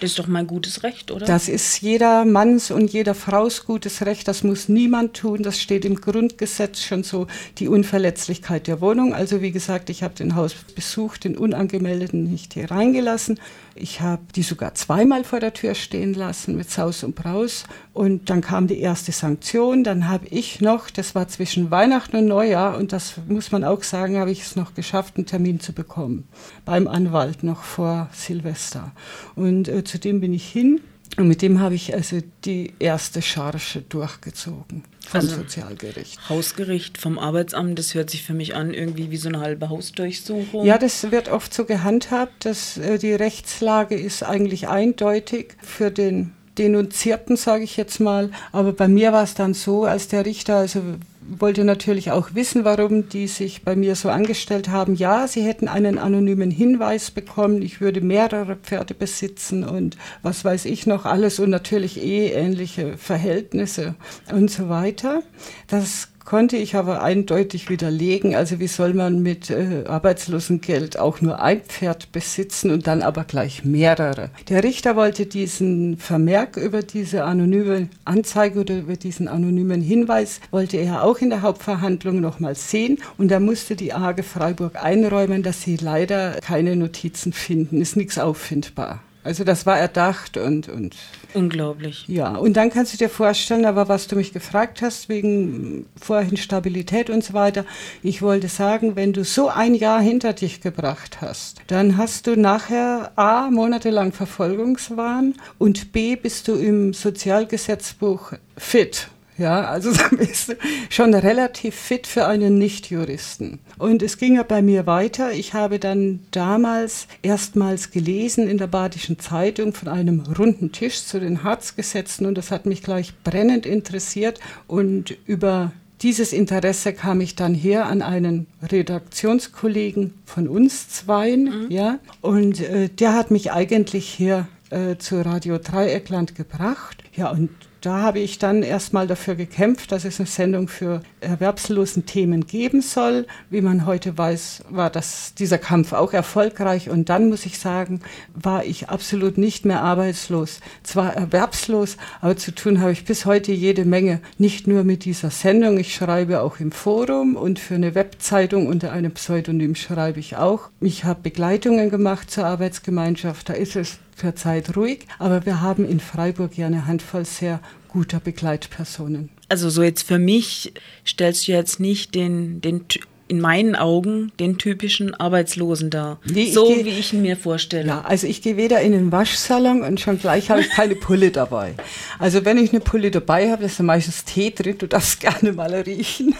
Das 0.00 0.10
ist 0.10 0.18
doch 0.18 0.28
mein 0.28 0.46
gutes 0.46 0.84
Recht, 0.84 1.10
oder? 1.10 1.26
Das 1.26 1.48
ist 1.48 1.80
jeder 1.80 2.24
Manns 2.24 2.70
und 2.70 2.92
jeder 2.92 3.14
Fraus 3.14 3.64
gutes 3.64 4.06
Recht. 4.06 4.28
Das 4.28 4.44
muss 4.44 4.68
niemand 4.68 5.14
tun. 5.14 5.42
Das 5.42 5.60
steht 5.60 5.84
im 5.84 5.96
Grundgesetz 5.96 6.82
schon 6.82 7.02
so, 7.02 7.26
die 7.58 7.66
Unverletzlichkeit 7.66 8.68
der 8.68 8.80
Wohnung. 8.80 9.12
Also 9.12 9.40
wie 9.40 9.50
gesagt, 9.50 9.90
ich 9.90 10.04
habe 10.04 10.14
den 10.14 10.36
Hausbesuch, 10.36 11.16
den 11.16 11.36
Unangemeldeten 11.36 12.30
nicht 12.30 12.54
hier 12.54 12.70
reingelassen. 12.70 13.40
Ich 13.80 14.00
habe 14.00 14.22
die 14.34 14.42
sogar 14.42 14.74
zweimal 14.74 15.24
vor 15.24 15.40
der 15.40 15.54
Tür 15.54 15.74
stehen 15.74 16.14
lassen 16.14 16.56
mit 16.56 16.70
Saus 16.70 17.04
und 17.04 17.14
Braus. 17.14 17.64
Und 17.92 18.28
dann 18.28 18.40
kam 18.40 18.66
die 18.66 18.80
erste 18.80 19.12
Sanktion. 19.12 19.84
Dann 19.84 20.08
habe 20.08 20.26
ich 20.28 20.60
noch, 20.60 20.90
das 20.90 21.14
war 21.14 21.28
zwischen 21.28 21.70
Weihnachten 21.70 22.16
und 22.16 22.26
Neujahr, 22.26 22.76
und 22.76 22.92
das 22.92 23.14
muss 23.28 23.52
man 23.52 23.64
auch 23.64 23.82
sagen, 23.82 24.18
habe 24.18 24.30
ich 24.30 24.42
es 24.42 24.56
noch 24.56 24.74
geschafft, 24.74 25.16
einen 25.16 25.26
Termin 25.26 25.60
zu 25.60 25.72
bekommen. 25.72 26.26
Beim 26.64 26.88
Anwalt 26.88 27.42
noch 27.42 27.62
vor 27.62 28.08
Silvester. 28.12 28.92
Und 29.36 29.68
äh, 29.68 29.84
zu 29.84 29.98
dem 29.98 30.20
bin 30.20 30.34
ich 30.34 30.48
hin. 30.48 30.80
Und 31.18 31.26
mit 31.26 31.42
dem 31.42 31.60
habe 31.60 31.74
ich 31.74 31.94
also 31.94 32.20
die 32.44 32.72
erste 32.78 33.22
Charge 33.22 33.82
durchgezogen 33.88 34.84
vom 35.04 35.20
also 35.20 35.36
Sozialgericht. 35.36 36.28
Hausgericht 36.28 36.96
vom 36.96 37.18
Arbeitsamt, 37.18 37.76
das 37.76 37.94
hört 37.94 38.08
sich 38.08 38.22
für 38.22 38.34
mich 38.34 38.54
an 38.54 38.72
irgendwie 38.72 39.10
wie 39.10 39.16
so 39.16 39.28
eine 39.28 39.40
halbe 39.40 39.68
Hausdurchsuchung. 39.68 40.64
Ja, 40.64 40.78
das 40.78 41.10
wird 41.10 41.28
oft 41.28 41.52
so 41.52 41.64
gehandhabt, 41.64 42.44
dass 42.44 42.76
äh, 42.76 42.98
die 42.98 43.14
Rechtslage 43.14 43.96
ist 43.96 44.22
eigentlich 44.22 44.68
eindeutig 44.68 45.56
für 45.60 45.90
den 45.90 46.34
Denunzierten, 46.56 47.36
sage 47.36 47.64
ich 47.64 47.76
jetzt 47.76 47.98
mal. 47.98 48.30
Aber 48.52 48.72
bei 48.72 48.86
mir 48.86 49.12
war 49.12 49.24
es 49.24 49.34
dann 49.34 49.54
so, 49.54 49.84
als 49.84 50.06
der 50.06 50.24
Richter 50.24 50.56
also 50.56 50.82
wollte 51.28 51.64
natürlich 51.64 52.10
auch 52.10 52.34
wissen, 52.34 52.64
warum 52.64 53.08
die 53.08 53.26
sich 53.26 53.62
bei 53.62 53.76
mir 53.76 53.94
so 53.94 54.08
angestellt 54.08 54.68
haben. 54.68 54.94
Ja, 54.94 55.28
sie 55.28 55.42
hätten 55.42 55.68
einen 55.68 55.98
anonymen 55.98 56.50
Hinweis 56.50 57.10
bekommen, 57.10 57.62
ich 57.62 57.80
würde 57.80 58.00
mehrere 58.00 58.56
Pferde 58.56 58.94
besitzen 58.94 59.64
und 59.64 59.96
was 60.22 60.44
weiß 60.44 60.64
ich 60.64 60.86
noch 60.86 61.04
alles 61.04 61.38
und 61.38 61.50
natürlich 61.50 62.02
eh 62.02 62.28
ähnliche 62.28 62.96
Verhältnisse 62.96 63.94
und 64.32 64.50
so 64.50 64.68
weiter. 64.68 65.22
Das 65.66 66.08
konnte 66.28 66.58
ich 66.58 66.76
aber 66.76 67.02
eindeutig 67.02 67.70
widerlegen. 67.70 68.34
Also 68.34 68.60
wie 68.60 68.66
soll 68.66 68.92
man 68.92 69.22
mit 69.22 69.48
äh, 69.48 69.84
Arbeitslosengeld 69.86 70.98
auch 70.98 71.22
nur 71.22 71.40
ein 71.40 71.62
Pferd 71.62 72.12
besitzen 72.12 72.70
und 72.70 72.86
dann 72.86 73.00
aber 73.00 73.24
gleich 73.24 73.64
mehrere? 73.64 74.28
Der 74.50 74.62
Richter 74.62 74.94
wollte 74.94 75.24
diesen 75.24 75.96
Vermerk 75.96 76.58
über 76.58 76.82
diese 76.82 77.24
anonyme 77.24 77.88
Anzeige 78.04 78.60
oder 78.60 78.76
über 78.76 78.96
diesen 78.96 79.26
anonymen 79.26 79.80
Hinweis, 79.80 80.42
wollte 80.50 80.76
er 80.76 81.02
auch 81.02 81.16
in 81.16 81.30
der 81.30 81.40
Hauptverhandlung 81.40 82.20
nochmal 82.20 82.56
sehen 82.56 82.98
und 83.16 83.30
da 83.30 83.40
musste 83.40 83.74
die 83.74 83.94
AG 83.94 84.22
Freiburg 84.22 84.84
einräumen, 84.84 85.42
dass 85.42 85.62
sie 85.62 85.76
leider 85.76 86.32
keine 86.42 86.76
Notizen 86.76 87.32
finden. 87.32 87.80
Ist 87.80 87.96
nichts 87.96 88.18
auffindbar. 88.18 89.00
Also 89.28 89.44
das 89.44 89.66
war 89.66 89.78
erdacht 89.78 90.38
und, 90.38 90.70
und 90.70 90.96
unglaublich. 91.34 92.06
Ja, 92.08 92.34
und 92.34 92.56
dann 92.56 92.70
kannst 92.70 92.94
du 92.94 92.96
dir 92.96 93.10
vorstellen, 93.10 93.66
aber 93.66 93.86
was 93.86 94.06
du 94.06 94.16
mich 94.16 94.32
gefragt 94.32 94.80
hast 94.80 95.10
wegen 95.10 95.84
vorhin 96.00 96.38
Stabilität 96.38 97.10
und 97.10 97.22
so 97.22 97.34
weiter, 97.34 97.66
ich 98.02 98.22
wollte 98.22 98.48
sagen, 98.48 98.96
wenn 98.96 99.12
du 99.12 99.24
so 99.24 99.48
ein 99.48 99.74
Jahr 99.74 100.00
hinter 100.00 100.32
dich 100.32 100.62
gebracht 100.62 101.20
hast, 101.20 101.60
dann 101.66 101.98
hast 101.98 102.26
du 102.26 102.40
nachher 102.40 103.12
A 103.16 103.50
monatelang 103.50 104.12
Verfolgungswahn 104.12 105.34
und 105.58 105.92
B 105.92 106.16
bist 106.16 106.48
du 106.48 106.54
im 106.54 106.94
Sozialgesetzbuch 106.94 108.32
fit. 108.56 109.08
Ja, 109.38 109.64
also 109.64 109.92
bist 110.16 110.50
du 110.50 110.54
schon 110.90 111.14
relativ 111.14 111.74
fit 111.74 112.06
für 112.06 112.26
einen 112.26 112.58
Nichtjuristen. 112.58 113.60
Und 113.78 114.02
es 114.02 114.18
ging 114.18 114.34
ja 114.34 114.42
bei 114.42 114.62
mir 114.62 114.86
weiter. 114.86 115.32
Ich 115.32 115.54
habe 115.54 115.78
dann 115.78 116.20
damals 116.32 117.06
erstmals 117.22 117.92
gelesen 117.92 118.48
in 118.48 118.58
der 118.58 118.66
Badischen 118.66 119.18
Zeitung 119.18 119.72
von 119.72 119.88
einem 119.88 120.24
runden 120.38 120.72
Tisch 120.72 121.04
zu 121.04 121.20
den 121.20 121.44
Harzgesetzen 121.44 122.26
und 122.26 122.36
das 122.36 122.50
hat 122.50 122.66
mich 122.66 122.82
gleich 122.82 123.14
brennend 123.22 123.64
interessiert 123.64 124.40
und 124.66 125.16
über 125.26 125.72
dieses 126.02 126.32
Interesse 126.32 126.92
kam 126.92 127.20
ich 127.20 127.34
dann 127.34 127.54
her 127.54 127.86
an 127.86 128.02
einen 128.02 128.46
Redaktionskollegen 128.62 130.14
von 130.24 130.46
uns 130.46 130.88
zweien, 130.88 131.44
mhm. 131.44 131.70
ja, 131.70 131.98
und 132.20 132.60
äh, 132.60 132.88
der 132.88 133.14
hat 133.14 133.32
mich 133.32 133.50
eigentlich 133.50 134.08
hier 134.08 134.46
äh, 134.70 134.96
zu 134.96 135.24
Radio 135.24 135.58
Dreieckland 135.58 136.36
gebracht. 136.36 137.02
Ja, 137.16 137.30
und 137.30 137.50
da 137.80 138.02
habe 138.02 138.18
ich 138.18 138.38
dann 138.38 138.62
erstmal 138.62 139.06
dafür 139.06 139.34
gekämpft, 139.34 139.92
dass 139.92 140.04
es 140.04 140.18
eine 140.18 140.26
Sendung 140.26 140.68
für 140.68 141.02
erwerbslosen 141.20 142.06
Themen 142.06 142.46
geben 142.46 142.82
soll. 142.82 143.26
Wie 143.50 143.60
man 143.60 143.86
heute 143.86 144.16
weiß, 144.16 144.64
war 144.70 144.90
das, 144.90 145.34
dieser 145.34 145.58
Kampf 145.58 145.92
auch 145.92 146.12
erfolgreich. 146.12 146.90
Und 146.90 147.08
dann 147.08 147.28
muss 147.28 147.46
ich 147.46 147.58
sagen, 147.58 148.00
war 148.34 148.64
ich 148.64 148.88
absolut 148.88 149.38
nicht 149.38 149.64
mehr 149.64 149.82
arbeitslos. 149.82 150.60
Zwar 150.82 151.14
erwerbslos, 151.14 151.96
aber 152.20 152.36
zu 152.36 152.54
tun 152.54 152.80
habe 152.80 152.92
ich 152.92 153.04
bis 153.04 153.26
heute 153.26 153.52
jede 153.52 153.84
Menge. 153.84 154.20
Nicht 154.38 154.66
nur 154.66 154.84
mit 154.84 155.04
dieser 155.04 155.30
Sendung. 155.30 155.78
Ich 155.78 155.94
schreibe 155.94 156.42
auch 156.42 156.60
im 156.60 156.72
Forum 156.72 157.36
und 157.36 157.58
für 157.58 157.74
eine 157.74 157.94
Webzeitung 157.94 158.66
unter 158.66 158.92
einem 158.92 159.12
Pseudonym 159.12 159.74
schreibe 159.74 160.20
ich 160.20 160.36
auch. 160.36 160.70
Ich 160.80 161.04
habe 161.04 161.20
Begleitungen 161.22 161.90
gemacht 161.90 162.30
zur 162.30 162.46
Arbeitsgemeinschaft. 162.46 163.48
Da 163.48 163.54
ist 163.54 163.76
es 163.76 163.98
zurzeit 164.16 164.76
ruhig, 164.76 165.06
aber 165.18 165.46
wir 165.46 165.60
haben 165.60 165.88
in 165.88 166.00
Freiburg 166.00 166.58
ja 166.58 166.66
eine 166.66 166.86
Handvoll 166.86 167.24
sehr 167.24 167.60
guter 167.98 168.20
Begleitpersonen. 168.20 169.28
Also 169.48 169.70
so 169.70 169.82
jetzt 169.82 170.04
für 170.04 170.20
mich 170.20 170.72
stellst 171.04 171.48
du 171.48 171.52
jetzt 171.52 171.80
nicht 171.80 172.14
den, 172.14 172.60
den 172.60 172.84
in 173.26 173.40
meinen 173.40 173.74
Augen 173.74 174.30
den 174.38 174.56
typischen 174.56 175.16
Arbeitslosen 175.16 175.90
dar. 175.90 176.20
Nee, 176.24 176.52
so 176.52 176.68
geh, 176.68 176.84
wie 176.84 176.90
ich 176.90 177.12
ihn 177.12 177.22
mir 177.22 177.36
vorstelle. 177.36 177.88
Ja, 177.88 178.00
also 178.02 178.28
ich 178.28 178.40
gehe 178.40 178.56
weder 178.56 178.80
in 178.82 178.92
den 178.92 179.10
Waschsalon 179.10 179.82
und 179.82 179.98
schon 179.98 180.20
gleich 180.20 180.48
habe 180.48 180.60
ich 180.60 180.70
keine 180.70 180.94
Pulle 180.94 181.32
dabei. 181.32 181.74
Also 182.20 182.44
wenn 182.44 182.56
ich 182.56 182.70
eine 182.70 182.78
Pulle 182.78 183.10
dabei 183.10 183.50
habe, 183.50 183.64
ist 183.64 183.80
da 183.80 183.82
meistens 183.82 184.24
Tee 184.24 184.52
drin, 184.52 184.78
du 184.78 184.86
darfst 184.86 185.18
gerne 185.20 185.52
mal 185.52 185.74
riechen. 185.74 186.36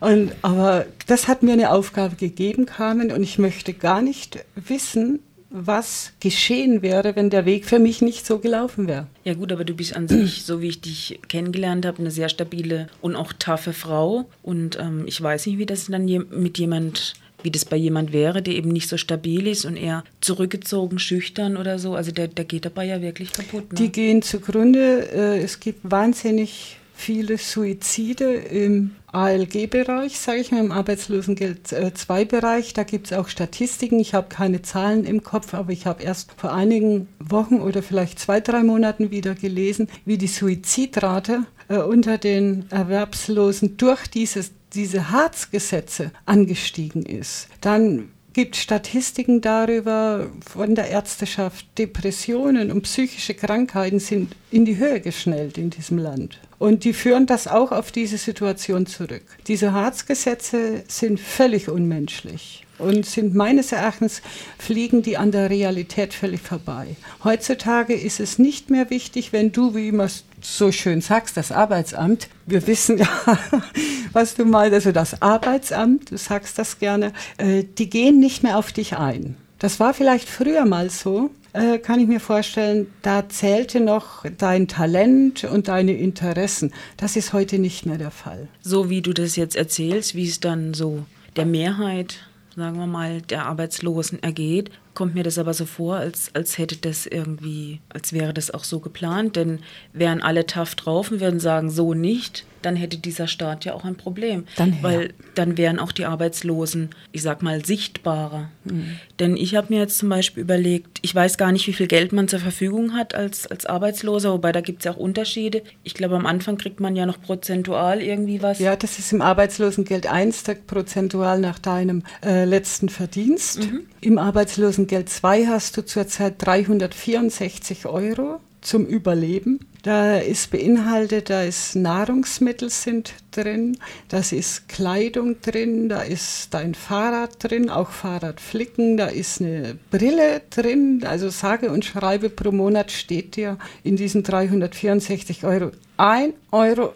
und, 0.00 0.32
aber 0.42 0.84
das 1.06 1.28
hat 1.28 1.42
mir 1.42 1.54
eine 1.54 1.70
Aufgabe 1.70 2.16
gegeben, 2.16 2.66
Carmen, 2.66 3.10
und 3.10 3.22
ich 3.22 3.38
möchte 3.38 3.72
gar 3.72 4.02
nicht 4.02 4.44
wissen, 4.54 5.20
was 5.50 6.12
geschehen 6.20 6.80
wäre, 6.80 7.16
wenn 7.16 7.28
der 7.28 7.44
Weg 7.44 7.66
für 7.66 7.78
mich 7.78 8.02
nicht 8.02 8.24
so 8.24 8.38
gelaufen 8.38 8.86
wäre. 8.86 9.06
Ja 9.24 9.34
gut, 9.34 9.52
aber 9.52 9.64
du 9.64 9.74
bist 9.74 9.96
an 9.96 10.08
sich, 10.08 10.44
so 10.44 10.62
wie 10.62 10.68
ich 10.68 10.80
dich 10.80 11.20
kennengelernt 11.28 11.84
habe, 11.84 11.98
eine 11.98 12.10
sehr 12.10 12.28
stabile 12.28 12.88
und 13.00 13.16
auch 13.16 13.32
taffe 13.32 13.72
Frau. 13.72 14.26
Und 14.42 14.78
ähm, 14.78 15.04
ich 15.06 15.20
weiß 15.20 15.46
nicht, 15.46 15.58
wie 15.58 15.66
das 15.66 15.86
dann 15.86 16.06
je 16.06 16.20
mit 16.20 16.58
jemand 16.58 17.14
wie 17.42 17.50
das 17.50 17.64
bei 17.64 17.76
jemand 17.76 18.12
wäre, 18.12 18.42
der 18.42 18.54
eben 18.54 18.68
nicht 18.68 18.86
so 18.86 18.98
stabil 18.98 19.46
ist 19.46 19.64
und 19.64 19.76
eher 19.76 20.04
zurückgezogen, 20.20 20.98
schüchtern 20.98 21.56
oder 21.56 21.78
so. 21.78 21.94
Also 21.94 22.12
der, 22.12 22.28
der 22.28 22.44
geht 22.44 22.66
dabei 22.66 22.84
ja 22.84 23.00
wirklich 23.00 23.32
kaputt. 23.32 23.72
Ne? 23.72 23.78
Die 23.78 23.92
gehen 23.92 24.20
zugrunde. 24.20 25.08
Äh, 25.10 25.42
es 25.42 25.58
gibt 25.60 25.80
wahnsinnig 25.82 26.76
viele 27.00 27.38
Suizide 27.38 28.34
im 28.34 28.92
ALG-Bereich, 29.12 30.20
sage 30.20 30.40
ich 30.40 30.52
mal, 30.52 30.60
im 30.60 30.70
Arbeitslosengeld-2-Bereich. 30.70 32.74
Da 32.74 32.84
gibt 32.84 33.06
es 33.06 33.12
auch 33.12 33.28
Statistiken. 33.28 33.98
Ich 33.98 34.14
habe 34.14 34.28
keine 34.28 34.62
Zahlen 34.62 35.04
im 35.04 35.22
Kopf, 35.22 35.54
aber 35.54 35.72
ich 35.72 35.86
habe 35.86 36.02
erst 36.02 36.32
vor 36.36 36.52
einigen 36.52 37.08
Wochen 37.18 37.56
oder 37.56 37.82
vielleicht 37.82 38.18
zwei, 38.18 38.40
drei 38.40 38.62
Monaten 38.62 39.10
wieder 39.10 39.34
gelesen, 39.34 39.88
wie 40.04 40.18
die 40.18 40.28
Suizidrate 40.28 41.44
äh, 41.68 41.78
unter 41.78 42.18
den 42.18 42.66
Erwerbslosen 42.70 43.76
durch 43.78 44.06
dieses, 44.06 44.52
diese 44.74 45.10
Harzgesetze 45.10 46.12
angestiegen 46.26 47.04
ist. 47.04 47.48
Dann 47.60 48.10
gibt 48.32 48.56
Statistiken 48.56 49.40
darüber 49.40 50.30
von 50.48 50.74
der 50.74 50.88
Ärzteschaft, 50.88 51.66
Depressionen 51.78 52.70
und 52.70 52.82
psychische 52.82 53.34
Krankheiten 53.34 53.98
sind 53.98 54.36
in 54.50 54.64
die 54.64 54.76
Höhe 54.76 55.00
geschnellt 55.00 55.58
in 55.58 55.70
diesem 55.70 55.98
Land. 55.98 56.38
Und 56.60 56.84
die 56.84 56.92
führen 56.92 57.24
das 57.24 57.48
auch 57.48 57.72
auf 57.72 57.90
diese 57.90 58.18
Situation 58.18 58.84
zurück. 58.84 59.22
Diese 59.46 59.72
Harzgesetze 59.72 60.84
sind 60.88 61.18
völlig 61.18 61.70
unmenschlich 61.70 62.66
und 62.76 63.06
sind 63.06 63.34
meines 63.34 63.72
Erachtens 63.72 64.20
fliegen 64.58 65.00
die 65.00 65.16
an 65.16 65.32
der 65.32 65.48
Realität 65.48 66.12
völlig 66.12 66.42
vorbei. 66.42 66.96
Heutzutage 67.24 67.94
ist 67.94 68.20
es 68.20 68.38
nicht 68.38 68.68
mehr 68.68 68.90
wichtig, 68.90 69.32
wenn 69.32 69.52
du, 69.52 69.74
wie 69.74 69.88
immer 69.88 70.08
so 70.42 70.70
schön 70.70 71.00
sagst, 71.00 71.38
das 71.38 71.50
Arbeitsamt, 71.50 72.28
wir 72.44 72.66
wissen 72.66 72.98
ja, 72.98 73.08
was 74.12 74.34
du 74.34 74.44
meinst, 74.44 74.74
also 74.74 74.92
das 74.92 75.22
Arbeitsamt, 75.22 76.10
du 76.10 76.18
sagst 76.18 76.58
das 76.58 76.78
gerne, 76.78 77.14
äh, 77.38 77.64
die 77.64 77.88
gehen 77.88 78.20
nicht 78.20 78.42
mehr 78.42 78.58
auf 78.58 78.70
dich 78.70 78.98
ein. 78.98 79.34
Das 79.58 79.80
war 79.80 79.94
vielleicht 79.94 80.28
früher 80.28 80.66
mal 80.66 80.90
so, 80.90 81.30
äh, 81.52 81.78
kann 81.78 82.00
ich 82.00 82.06
mir 82.06 82.20
vorstellen, 82.20 82.86
da 83.02 83.28
zählte 83.28 83.80
noch 83.80 84.24
dein 84.38 84.68
Talent 84.68 85.44
und 85.44 85.68
deine 85.68 85.92
Interessen. 85.92 86.72
Das 86.96 87.16
ist 87.16 87.32
heute 87.32 87.58
nicht 87.58 87.86
mehr 87.86 87.98
der 87.98 88.10
Fall. 88.10 88.48
So 88.60 88.90
wie 88.90 89.02
du 89.02 89.12
das 89.12 89.36
jetzt 89.36 89.56
erzählst, 89.56 90.14
wie 90.14 90.28
es 90.28 90.40
dann 90.40 90.74
so 90.74 91.04
der 91.36 91.46
Mehrheit 91.46 92.18
sagen 92.56 92.78
wir 92.78 92.86
mal, 92.86 93.22
der 93.22 93.46
Arbeitslosen 93.46 94.22
ergeht, 94.22 94.70
kommt 95.00 95.14
mir 95.14 95.22
das 95.22 95.38
aber 95.38 95.54
so 95.54 95.64
vor, 95.64 95.96
als, 95.96 96.28
als 96.34 96.58
hätte 96.58 96.76
das 96.76 97.06
irgendwie, 97.06 97.80
als 97.88 98.12
wäre 98.12 98.34
das 98.34 98.50
auch 98.50 98.64
so 98.64 98.80
geplant. 98.80 99.34
Denn 99.34 99.60
wären 99.94 100.20
alle 100.20 100.44
tough 100.44 100.74
drauf 100.74 101.10
und 101.10 101.20
würden 101.20 101.40
sagen, 101.40 101.70
so 101.70 101.94
nicht, 101.94 102.44
dann 102.62 102.76
hätte 102.76 102.98
dieser 102.98 103.26
Staat 103.26 103.64
ja 103.64 103.74
auch 103.74 103.84
ein 103.84 103.96
Problem. 103.96 104.44
Dann, 104.56 104.76
weil 104.82 105.14
dann 105.34 105.56
wären 105.56 105.78
auch 105.78 105.92
die 105.92 106.04
Arbeitslosen, 106.04 106.90
ich 107.12 107.22
sag 107.22 107.42
mal, 107.42 107.64
sichtbarer. 107.64 108.50
Mhm. 108.64 108.98
Denn 109.18 109.36
ich 109.36 109.54
habe 109.54 109.72
mir 109.72 109.80
jetzt 109.80 109.98
zum 109.98 110.08
Beispiel 110.08 110.42
überlegt, 110.42 110.98
ich 111.02 111.14
weiß 111.14 111.38
gar 111.38 111.52
nicht, 111.52 111.66
wie 111.66 111.72
viel 111.72 111.86
Geld 111.86 112.12
man 112.12 112.28
zur 112.28 112.40
Verfügung 112.40 112.94
hat 112.94 113.14
als, 113.14 113.46
als 113.46 113.66
Arbeitsloser, 113.66 114.32
wobei 114.32 114.52
da 114.52 114.60
gibt 114.60 114.80
es 114.80 114.84
ja 114.84 114.92
auch 114.92 114.96
Unterschiede. 114.96 115.62
Ich 115.82 115.94
glaube, 115.94 116.16
am 116.16 116.26
Anfang 116.26 116.58
kriegt 116.58 116.80
man 116.80 116.96
ja 116.96 117.06
noch 117.06 117.20
prozentual 117.20 118.02
irgendwie 118.02 118.42
was. 118.42 118.58
Ja, 118.58 118.76
das 118.76 118.98
ist 118.98 119.12
im 119.12 119.22
Arbeitslosengeld 119.22 120.06
1 120.06 120.44
prozentual 120.66 121.40
nach 121.40 121.58
deinem 121.58 122.02
äh, 122.24 122.44
letzten 122.44 122.88
Verdienst. 122.88 123.60
Mhm. 123.60 123.86
Im 124.02 124.16
Arbeitslosengeld 124.16 125.10
2 125.10 125.46
hast 125.46 125.76
du 125.76 125.84
zurzeit 125.84 126.36
364 126.38 127.84
Euro 127.84 128.40
zum 128.62 128.86
Überleben. 128.86 129.60
Da 129.82 130.16
ist 130.16 130.50
beinhaltet, 130.50 131.28
da 131.28 131.42
ist 131.42 131.76
Nahrungsmittel 131.76 132.70
sind 132.70 133.12
drin, 133.30 133.76
das 134.08 134.32
ist 134.32 134.70
Kleidung 134.70 135.42
drin, 135.42 135.90
da 135.90 136.00
ist 136.00 136.54
dein 136.54 136.74
Fahrrad 136.74 137.44
drin, 137.44 137.68
auch 137.68 137.90
Fahrradflicken, 137.90 138.96
da 138.96 139.06
ist 139.06 139.42
eine 139.42 139.78
Brille 139.90 140.40
drin. 140.48 141.04
Also 141.06 141.28
sage 141.28 141.70
und 141.70 141.84
schreibe 141.84 142.30
pro 142.30 142.52
Monat 142.52 142.90
steht 142.90 143.36
dir 143.36 143.58
in 143.84 143.96
diesen 143.96 144.22
364 144.22 145.44
Euro 145.44 145.72
1,79 145.98 146.52
Euro 146.52 146.92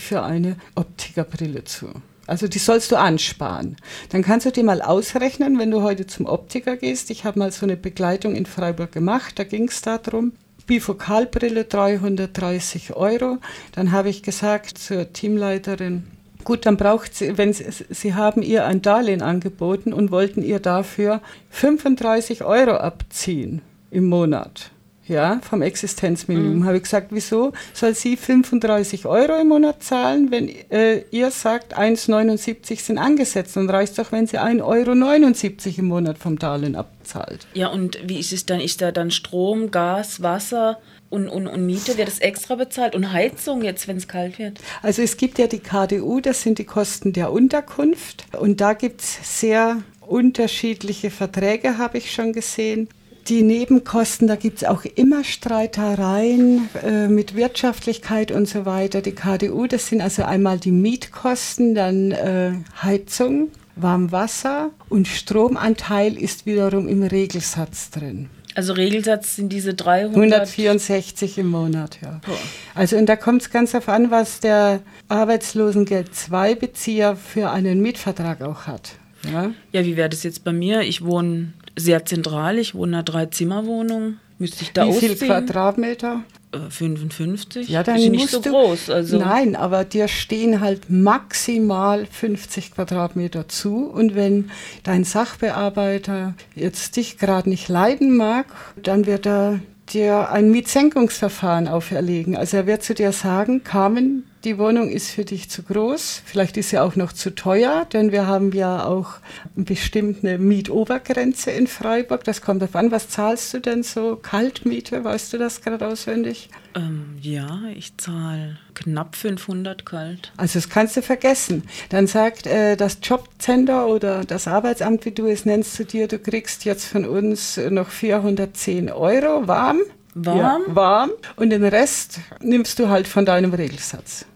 für 0.00 0.22
eine 0.22 0.56
Optikerbrille 0.74 1.64
zu. 1.64 1.88
Also 2.28 2.46
die 2.46 2.58
sollst 2.58 2.92
du 2.92 2.96
ansparen. 2.96 3.76
Dann 4.10 4.22
kannst 4.22 4.44
du 4.44 4.52
dir 4.52 4.62
mal 4.62 4.82
ausrechnen, 4.82 5.58
wenn 5.58 5.70
du 5.70 5.82
heute 5.82 6.06
zum 6.06 6.26
Optiker 6.26 6.76
gehst. 6.76 7.10
Ich 7.10 7.24
habe 7.24 7.38
mal 7.38 7.50
so 7.50 7.64
eine 7.64 7.76
Begleitung 7.76 8.36
in 8.36 8.44
Freiburg 8.44 8.92
gemacht, 8.92 9.38
da 9.38 9.44
ging 9.44 9.68
es 9.68 9.80
darum, 9.80 10.32
Bifokalbrille 10.66 11.64
330 11.64 12.94
Euro. 12.94 13.38
Dann 13.72 13.92
habe 13.92 14.10
ich 14.10 14.22
gesagt 14.22 14.76
zur 14.76 15.10
Teamleiterin, 15.10 16.04
gut, 16.44 16.66
dann 16.66 16.76
braucht 16.76 17.14
sie, 17.14 17.38
wenn 17.38 17.54
sie, 17.54 17.64
sie 17.88 18.14
haben 18.14 18.42
ihr 18.42 18.66
ein 18.66 18.82
Darlehen 18.82 19.22
angeboten 19.22 19.94
und 19.94 20.10
wollten 20.10 20.42
ihr 20.42 20.60
dafür 20.60 21.22
35 21.48 22.44
Euro 22.44 22.72
abziehen 22.72 23.62
im 23.90 24.06
Monat 24.06 24.70
ja, 25.08 25.40
vom 25.42 25.62
Existenzminimum. 25.62 26.58
Mhm. 26.58 26.64
Habe 26.66 26.76
ich 26.76 26.82
gesagt, 26.82 27.08
wieso 27.10 27.52
soll 27.72 27.94
sie 27.94 28.16
35 28.16 29.06
Euro 29.06 29.40
im 29.40 29.48
Monat 29.48 29.82
zahlen, 29.82 30.30
wenn 30.30 30.48
äh, 30.70 31.04
ihr 31.10 31.30
sagt, 31.30 31.78
1,79 31.78 32.80
sind 32.80 32.98
angesetzt 32.98 33.56
und 33.56 33.70
reicht 33.70 33.98
doch, 33.98 34.12
wenn 34.12 34.26
sie 34.26 34.38
1,79 34.38 34.62
Euro 34.62 35.78
im 35.78 35.84
Monat 35.86 36.18
vom 36.18 36.38
Darlehen 36.38 36.76
abzahlt. 36.76 37.46
Ja, 37.54 37.68
und 37.68 37.98
wie 38.06 38.18
ist 38.18 38.32
es 38.32 38.46
dann? 38.46 38.60
Ist 38.60 38.80
da 38.80 38.92
dann 38.92 39.10
Strom, 39.10 39.70
Gas, 39.70 40.22
Wasser? 40.22 40.78
Und, 41.10 41.28
und, 41.28 41.46
und 41.46 41.64
Miete 41.64 41.96
wird 41.96 42.08
es 42.08 42.18
extra 42.18 42.54
bezahlt 42.54 42.94
und 42.94 43.12
Heizung 43.12 43.62
jetzt, 43.62 43.88
wenn 43.88 43.96
es 43.96 44.08
kalt 44.08 44.38
wird? 44.38 44.60
Also 44.82 45.00
es 45.00 45.16
gibt 45.16 45.38
ja 45.38 45.46
die 45.46 45.60
KDU, 45.60 46.20
das 46.20 46.42
sind 46.42 46.58
die 46.58 46.64
Kosten 46.64 47.14
der 47.14 47.32
Unterkunft 47.32 48.26
und 48.38 48.60
da 48.60 48.74
gibt 48.74 49.00
es 49.00 49.40
sehr 49.40 49.78
unterschiedliche 50.08 51.10
Verträge, 51.10 51.78
habe 51.78 51.98
ich 51.98 52.12
schon 52.12 52.32
gesehen. 52.32 52.88
Die 53.28 53.42
Nebenkosten, 53.42 54.26
da 54.26 54.36
gibt 54.36 54.58
es 54.58 54.64
auch 54.64 54.86
immer 54.86 55.22
Streitereien 55.22 56.70
äh, 56.82 57.08
mit 57.08 57.36
Wirtschaftlichkeit 57.36 58.32
und 58.32 58.48
so 58.48 58.64
weiter. 58.64 59.02
Die 59.02 59.12
KDU, 59.12 59.66
das 59.66 59.88
sind 59.88 60.00
also 60.00 60.22
einmal 60.22 60.58
die 60.58 60.70
Mietkosten, 60.70 61.74
dann 61.74 62.12
äh, 62.12 62.52
Heizung, 62.82 63.50
Warmwasser 63.76 64.70
und 64.88 65.08
Stromanteil 65.08 66.16
ist 66.16 66.46
wiederum 66.46 66.88
im 66.88 67.02
Regelsatz 67.02 67.90
drin. 67.90 68.30
Also 68.54 68.72
Regelsatz 68.72 69.36
sind 69.36 69.52
diese 69.52 69.74
300? 69.74 70.16
164 70.16 71.36
im 71.36 71.48
Monat, 71.48 71.98
ja. 72.02 72.22
Oh. 72.26 72.32
Also 72.74 72.96
und 72.96 73.06
da 73.06 73.16
kommt 73.16 73.42
es 73.42 73.50
ganz 73.50 73.74
auf 73.74 73.90
an, 73.90 74.10
was 74.10 74.40
der 74.40 74.80
Arbeitslosengeld 75.08 76.10
II-Bezieher 76.32 77.14
für 77.14 77.50
einen 77.50 77.82
Mietvertrag 77.82 78.40
auch 78.40 78.66
hat. 78.66 78.92
Ja, 79.30 79.50
ja 79.72 79.84
wie 79.84 79.96
wäre 79.96 80.08
das 80.08 80.22
jetzt 80.22 80.44
bei 80.44 80.52
mir? 80.52 80.80
Ich 80.80 81.04
wohne 81.04 81.52
sehr 81.78 82.04
zentral. 82.04 82.58
Ich 82.58 82.74
wohne 82.74 82.88
in 82.88 82.94
einer 82.94 83.02
Dreizimmerwohnung. 83.02 84.16
Müsste 84.38 84.62
ich 84.62 84.72
da 84.72 84.86
Wie 84.86 84.92
viel 84.92 85.16
Quadratmeter? 85.16 86.22
55. 86.70 87.68
Äh, 87.68 87.72
ja, 87.72 87.82
dann 87.82 87.96
ist 87.96 88.10
nicht 88.10 88.30
so 88.30 88.40
groß. 88.40 88.90
Also. 88.90 89.18
Nein, 89.18 89.56
aber 89.56 89.84
dir 89.84 90.08
stehen 90.08 90.60
halt 90.60 90.88
maximal 90.88 92.06
50 92.06 92.72
Quadratmeter 92.74 93.48
zu. 93.48 93.84
Und 93.86 94.14
wenn 94.14 94.50
dein 94.82 95.04
Sachbearbeiter 95.04 96.34
jetzt 96.54 96.96
dich 96.96 97.18
gerade 97.18 97.48
nicht 97.48 97.68
leiden 97.68 98.16
mag, 98.16 98.46
dann 98.82 99.06
wird 99.06 99.26
er 99.26 99.60
dir 99.92 100.30
ein 100.30 100.50
Mietsenkungsverfahren 100.50 101.68
auferlegen. 101.68 102.36
Also 102.36 102.58
er 102.58 102.66
wird 102.66 102.82
zu 102.82 102.94
dir 102.94 103.12
sagen, 103.12 103.64
Carmen, 103.64 104.24
die 104.44 104.58
Wohnung 104.58 104.88
ist 104.88 105.10
für 105.10 105.24
dich 105.24 105.50
zu 105.50 105.62
groß, 105.62 106.22
vielleicht 106.24 106.56
ist 106.56 106.70
sie 106.70 106.78
auch 106.78 106.94
noch 106.96 107.12
zu 107.12 107.34
teuer, 107.34 107.86
denn 107.92 108.12
wir 108.12 108.26
haben 108.26 108.52
ja 108.52 108.84
auch 108.84 109.14
bestimmt 109.56 110.24
eine 110.24 110.38
Mietobergrenze 110.38 111.50
in 111.50 111.66
Freiburg. 111.66 112.24
Das 112.24 112.40
kommt 112.40 112.62
darauf 112.62 112.76
an, 112.76 112.90
was 112.90 113.08
zahlst 113.08 113.52
du 113.54 113.60
denn 113.60 113.82
so? 113.82 114.16
Kaltmiete, 114.16 115.02
weißt 115.02 115.32
du 115.32 115.38
das 115.38 115.60
gerade 115.60 115.86
auswendig? 115.86 116.50
Ähm, 116.76 117.16
ja, 117.20 117.62
ich 117.74 117.96
zahle 117.96 118.58
knapp 118.74 119.16
500 119.16 119.84
kalt. 119.84 120.32
Also 120.36 120.58
das 120.58 120.68
kannst 120.68 120.96
du 120.96 121.02
vergessen. 121.02 121.64
Dann 121.88 122.06
sagt 122.06 122.46
äh, 122.46 122.76
das 122.76 122.98
Jobcenter 123.02 123.88
oder 123.88 124.24
das 124.24 124.46
Arbeitsamt, 124.46 125.04
wie 125.04 125.10
du 125.10 125.26
es 125.26 125.46
nennst, 125.46 125.74
zu 125.74 125.84
dir, 125.84 126.06
du 126.06 126.18
kriegst 126.18 126.64
jetzt 126.64 126.84
von 126.84 127.04
uns 127.04 127.58
noch 127.70 127.88
410 127.88 128.90
Euro 128.90 129.48
warm. 129.48 129.78
Warm? 130.24 130.62
Ja, 130.68 130.74
warm. 130.74 131.10
Und 131.36 131.50
den 131.50 131.64
Rest 131.64 132.20
nimmst 132.40 132.78
du 132.78 132.88
halt 132.88 133.08
von 133.08 133.24
deinem 133.24 133.54
Regelsatz. 133.54 134.26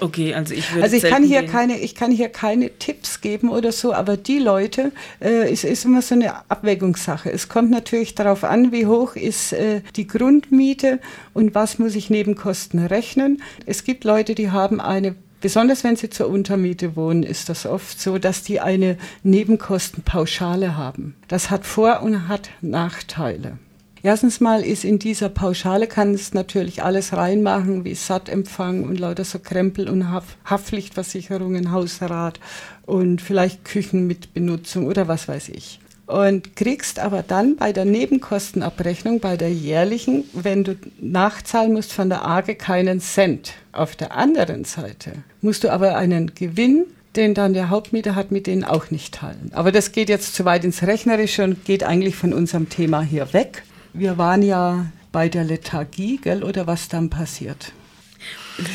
Okay, 0.00 0.34
also 0.34 0.54
ich 0.54 0.72
würde 0.72 0.84
Also 0.84 0.96
ich 0.96 1.02
kann 1.02 1.22
hier 1.22 1.44
keine, 1.44 1.78
ich 1.78 1.94
kann 1.94 2.10
hier 2.10 2.30
keine 2.30 2.70
Tipps 2.78 3.20
geben 3.20 3.50
oder 3.50 3.70
so, 3.70 3.92
aber 3.92 4.16
die 4.16 4.38
Leute, 4.38 4.92
äh, 5.20 5.52
es 5.52 5.62
ist 5.62 5.84
immer 5.84 6.00
so 6.00 6.14
eine 6.14 6.50
Abwägungssache. 6.50 7.30
Es 7.30 7.48
kommt 7.48 7.70
natürlich 7.70 8.14
darauf 8.14 8.44
an, 8.44 8.72
wie 8.72 8.86
hoch 8.86 9.14
ist 9.14 9.52
äh, 9.52 9.82
die 9.96 10.06
Grundmiete 10.06 11.00
und 11.34 11.54
was 11.54 11.78
muss 11.78 11.94
ich 11.94 12.08
Nebenkosten 12.08 12.86
rechnen. 12.86 13.42
Es 13.66 13.84
gibt 13.84 14.04
Leute, 14.04 14.34
die 14.34 14.50
haben 14.50 14.80
eine 14.80 15.14
Besonders 15.42 15.84
wenn 15.84 15.96
sie 15.96 16.10
zur 16.10 16.28
Untermiete 16.28 16.96
wohnen, 16.96 17.22
ist 17.22 17.48
das 17.48 17.64
oft 17.64 17.98
so, 17.98 18.18
dass 18.18 18.42
die 18.42 18.60
eine 18.60 18.98
Nebenkostenpauschale 19.22 20.76
haben. 20.76 21.16
Das 21.28 21.50
hat 21.50 21.64
Vor- 21.64 22.02
und 22.02 22.28
hat 22.28 22.50
Nachteile. 22.60 23.56
Erstens 24.02 24.40
mal 24.40 24.62
ist 24.62 24.84
in 24.84 24.98
dieser 24.98 25.28
Pauschale 25.28 25.86
kann 25.86 26.14
es 26.14 26.32
natürlich 26.32 26.82
alles 26.82 27.12
reinmachen, 27.12 27.84
wie 27.84 27.94
Sattempfang 27.94 28.84
und 28.84 28.98
lauter 28.98 29.24
so 29.24 29.38
Krempel 29.38 29.90
und 29.90 30.10
Haft 30.10 30.38
Haftpflichtversicherungen, 30.46 31.70
Hausrat 31.70 32.40
und 32.86 33.20
vielleicht 33.20 33.64
Küchen 33.64 34.06
mit 34.06 34.32
Benutzung 34.32 34.86
oder 34.86 35.06
was 35.06 35.28
weiß 35.28 35.50
ich. 35.50 35.80
Und 36.06 36.56
kriegst 36.56 36.98
aber 36.98 37.22
dann 37.22 37.56
bei 37.56 37.72
der 37.72 37.84
Nebenkostenabrechnung, 37.84 39.20
bei 39.20 39.36
der 39.36 39.52
jährlichen, 39.52 40.24
wenn 40.32 40.64
du 40.64 40.76
nachzahlen 41.00 41.72
musst 41.72 41.92
von 41.92 42.08
der 42.08 42.26
AGE, 42.26 42.56
keinen 42.56 43.00
Cent. 43.00 43.52
Auf 43.70 43.94
der 43.96 44.16
anderen 44.16 44.64
Seite 44.64 45.12
musst 45.40 45.62
du 45.62 45.70
aber 45.70 45.96
einen 45.96 46.34
Gewinn 46.34 46.86
den 47.16 47.34
dann 47.34 47.54
der 47.54 47.70
Hauptmieter 47.70 48.14
hat, 48.14 48.30
mit 48.30 48.46
denen 48.46 48.64
auch 48.64 48.90
nicht 48.90 49.14
teilen. 49.14 49.50
Aber 49.52 49.72
das 49.72 49.92
geht 49.92 50.08
jetzt 50.08 50.34
zu 50.34 50.44
weit 50.44 50.64
ins 50.64 50.82
Rechnerische 50.82 51.44
und 51.44 51.64
geht 51.64 51.82
eigentlich 51.82 52.16
von 52.16 52.32
unserem 52.32 52.68
Thema 52.68 53.02
hier 53.02 53.32
weg. 53.32 53.64
Wir 53.92 54.18
waren 54.18 54.42
ja 54.42 54.86
bei 55.12 55.28
der 55.28 55.44
Lethargie, 55.44 56.18
gell, 56.22 56.44
oder 56.44 56.66
was 56.66 56.88
dann 56.88 57.10
passiert? 57.10 57.72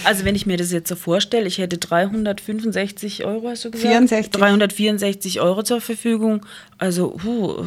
Also 0.04 0.25
wenn 0.25 0.36
ich 0.36 0.45
mir 0.45 0.58
das 0.58 0.71
jetzt 0.71 0.89
so 0.89 0.95
vorstelle, 0.95 1.47
ich 1.47 1.58
hätte 1.58 1.78
365 1.78 3.25
Euro, 3.25 3.49
hast 3.49 3.65
du 3.65 3.71
gesagt? 3.71 3.88
64. 3.88 4.32
364 4.32 5.41
Euro 5.41 5.63
zur 5.63 5.82
Verfügung. 5.82 6.45
Also, 6.78 7.17
huh, 7.23 7.63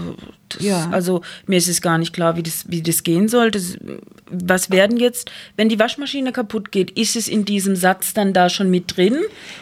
das, 0.49 0.63
ja. 0.63 0.89
also 0.91 1.23
mir 1.47 1.57
ist 1.59 1.69
es 1.69 1.81
gar 1.81 1.99
nicht 1.99 2.13
klar, 2.13 2.37
wie 2.37 2.43
das, 2.43 2.65
wie 2.69 2.83
das 2.83 3.03
gehen 3.03 3.29
soll. 3.29 3.51
Das, 3.51 3.77
was 4.31 4.71
werden 4.71 4.97
jetzt, 4.97 5.31
wenn 5.57 5.69
die 5.69 5.79
Waschmaschine 5.79 6.33
kaputt 6.33 6.73
geht, 6.73 6.91
ist 6.93 7.15
es 7.15 7.29
in 7.29 7.45
diesem 7.45 7.77
Satz 7.77 8.15
dann 8.15 8.33
da 8.33 8.49
schon 8.49 8.71
mit 8.71 8.97
drin? 8.97 9.19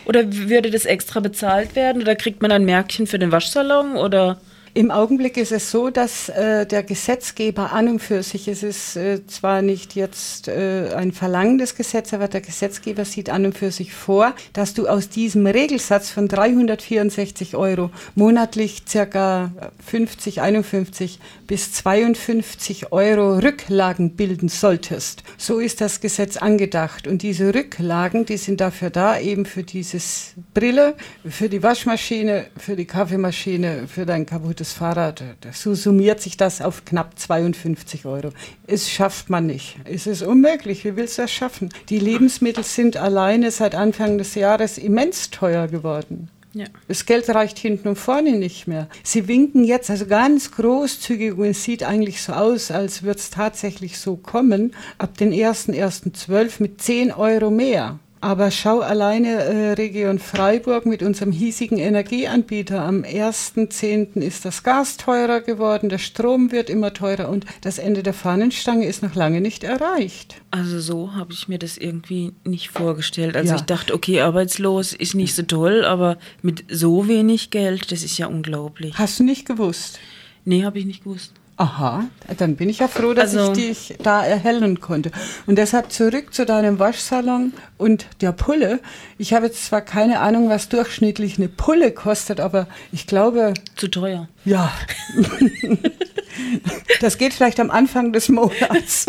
Oder 0.07 0.25
würde 0.33 0.71
das 0.71 0.87
extra 0.87 1.21
bezahlt 1.21 1.77
werden? 1.77 2.01
Oder 2.03 2.17
kriegt 2.17 2.41
man 2.41 2.53
ein 2.53 2.65
Märkchen 2.65 3.07
für 3.07 3.19
den 3.19 3.33
Waschsalon? 3.33 3.97
Oder 3.97 4.41
im 4.77 4.91
Augenblick 4.91 5.39
ist 5.39 5.53
es 5.53 5.71
so, 5.71 5.89
dass 5.89 6.29
äh, 6.29 6.67
der 6.67 6.83
Gesetzgeber 6.83 7.73
an 7.73 7.89
und 7.89 7.99
für 7.99 8.23
sich, 8.23 8.47
es 8.47 8.63
ist 8.63 8.95
äh, 8.97 9.27
zwar 9.27 9.63
nicht 9.63 9.95
jetzt 9.95 10.49
äh, 10.49 10.93
ein 10.95 11.13
Verlangen 11.13 11.57
des 11.57 11.77
Gesetzes, 11.77 12.13
aber 12.13 12.29
der 12.29 12.43
Gesetzgeber 12.43 13.07
sieht 13.07 13.31
an 13.31 13.47
und 13.47 13.57
für 13.57 13.71
sich 13.71 13.95
vor, 13.95 14.35
dass 14.53 14.75
du 14.75 14.87
aus 14.87 15.09
diesem 15.09 15.47
Regelsatz 15.47 16.11
von 16.11 16.29
364 16.29 17.57
Euro 17.57 17.91
monatlich 18.15 18.83
circa 18.87 19.51
50, 19.87 20.43
51 20.43 21.21
bis 21.47 21.73
52 21.73 22.93
Euro 22.93 23.39
Rücklagen 23.39 24.11
bilden 24.11 24.51
solltest. 24.51 25.23
So 25.39 25.59
ist 25.59 25.81
das 25.81 26.03
Gesetz 26.03 26.37
angedacht. 26.37 27.07
Und 27.07 27.23
diese 27.23 27.55
Rücklagen, 27.55 28.27
die 28.27 28.37
sind 28.37 28.61
dafür 28.61 28.91
da, 28.91 29.19
eben 29.19 29.47
für 29.47 29.63
dieses 29.63 30.35
Brille, 30.53 30.97
für 31.27 31.49
die 31.49 31.63
Waschmaschine, 31.63 32.49
für 32.59 32.77
die 32.77 32.85
Kaffeemaschine, 32.85 33.89
für 33.89 34.05
dein 34.05 34.27
kaputtes 34.27 34.66
das 34.67 34.73
Fahrrad, 34.73 35.23
so 35.53 35.75
summiert 35.75 36.21
sich 36.21 36.37
das 36.37 36.61
auf 36.61 36.85
knapp 36.85 37.17
52 37.17 38.05
Euro. 38.05 38.31
Es 38.67 38.91
schafft 38.91 39.31
man 39.31 39.47
nicht. 39.47 39.77
Es 39.85 40.09
ist 40.09 40.23
unmöglich. 40.23 40.85
Wie 40.85 40.97
willst 40.97 41.19
du 41.19 41.23
das 41.23 41.31
schaffen? 41.31 41.69
Die 41.89 42.01
Lebensmittel 42.01 42.65
sind 42.65 42.97
alleine 42.97 43.53
seit 43.53 43.77
Anfang 43.77 44.19
des 44.19 44.35
Jahres 44.35 44.77
immens 44.77 45.31
teuer 45.31 45.69
geworden. 45.69 46.31
Ja. 46.53 46.65
Das 46.89 47.07
Geld 47.07 47.29
reicht 47.29 47.59
hinten 47.59 47.87
und 47.87 47.97
vorne 47.97 48.33
nicht 48.33 48.67
mehr. 48.67 48.89
Sie 49.05 49.29
winken 49.29 49.63
jetzt 49.63 49.89
also 49.89 50.07
ganz 50.07 50.51
großzügig 50.51 51.35
und 51.35 51.45
es 51.45 51.63
sieht 51.63 51.85
eigentlich 51.85 52.21
so 52.23 52.33
aus, 52.33 52.73
als 52.73 53.05
würde 53.05 53.21
es 53.21 53.31
tatsächlich 53.31 53.99
so 53.99 54.17
kommen, 54.17 54.75
ab 54.99 55.17
den 55.17 55.33
1.1.12 55.33 56.55
mit 56.59 56.81
10 56.81 57.13
Euro 57.13 57.53
mehr. 57.53 58.01
Aber 58.27 58.51
schau 58.51 58.81
alleine 58.81 59.29
äh, 59.29 59.73
Region 59.75 60.19
Freiburg 60.19 60.85
mit 60.85 61.05
unserem 61.05 61.31
hiesigen 61.31 61.79
Energieanbieter. 61.79 62.83
Am 62.83 63.03
1.10. 63.03 64.21
ist 64.21 64.45
das 64.45 64.65
Gas 64.65 64.97
teurer 64.97 65.41
geworden, 65.41 65.89
der 65.89 65.99
Strom 65.99 66.51
wird 66.51 66.69
immer 66.69 66.93
teurer 66.93 67.29
und 67.29 67.47
das 67.61 67.79
Ende 67.79 68.03
der 68.03 68.15
Fahnenstange 68.15 68.85
ist 68.85 69.05
noch 69.05 69.15
lange 69.15 69.41
nicht 69.41 69.63
erreicht. 69.63 70.43
Also 70.51 70.81
so 70.81 71.15
habe 71.15 71.33
ich 71.33 71.47
mir 71.47 71.61
das 71.61 71.79
irgendwie 71.79 72.33
nicht 72.43 72.71
vorgestellt. 72.71 73.37
Also 73.37 73.51
ja. 73.51 73.57
ich 73.61 73.63
dachte, 73.63 73.95
okay, 73.95 74.21
arbeitslos 74.23 74.93
ist 74.93 75.15
nicht 75.15 75.37
so 75.37 75.45
toll, 75.45 75.85
aber 75.85 76.19
mit 76.43 76.65
so 76.69 77.07
wenig 77.07 77.51
Geld, 77.51 77.93
das 77.93 78.03
ist 78.03 78.19
ja 78.19 78.27
unglaublich. 78.27 78.99
Hast 78.99 79.21
du 79.21 79.23
nicht 79.23 79.47
gewusst? 79.47 80.01
Nee, 80.45 80.65
habe 80.65 80.81
ich 80.81 80.85
nicht 80.85 81.05
gewusst. 81.05 81.33
Aha, 81.59 82.05
dann 82.37 82.57
bin 82.57 82.69
ich 82.69 82.81
ja 82.81 82.89
froh, 82.89 83.15
dass 83.15 83.35
also, 83.35 83.53
ich 83.53 83.89
dich 83.89 83.99
da 84.03 84.23
erhellen 84.23 84.81
konnte. 84.81 85.11
Und 85.47 85.57
deshalb 85.57 85.91
zurück 85.91 86.35
zu 86.35 86.45
deinem 86.45 86.79
Waschsalon 86.79 87.55
und 87.79 88.07
der 88.21 88.33
Pulle. 88.33 88.81
Ich 89.17 89.33
habe 89.33 89.47
jetzt 89.47 89.65
zwar 89.65 89.81
keine 89.81 90.21
Ahnung, 90.21 90.51
was 90.51 90.69
durchschnittlich 90.69 91.39
eine 91.39 91.49
Pulle 91.49 91.93
kostet, 91.93 92.41
aber 92.41 92.67
ich 92.93 93.07
glaube. 93.07 93.55
Zu 93.75 93.89
teuer. 93.89 94.29
Ja. 94.45 94.71
das 97.01 97.17
geht 97.17 97.33
vielleicht 97.33 97.59
am 97.59 97.71
Anfang 97.71 98.13
des 98.13 98.29
Monats. 98.29 99.07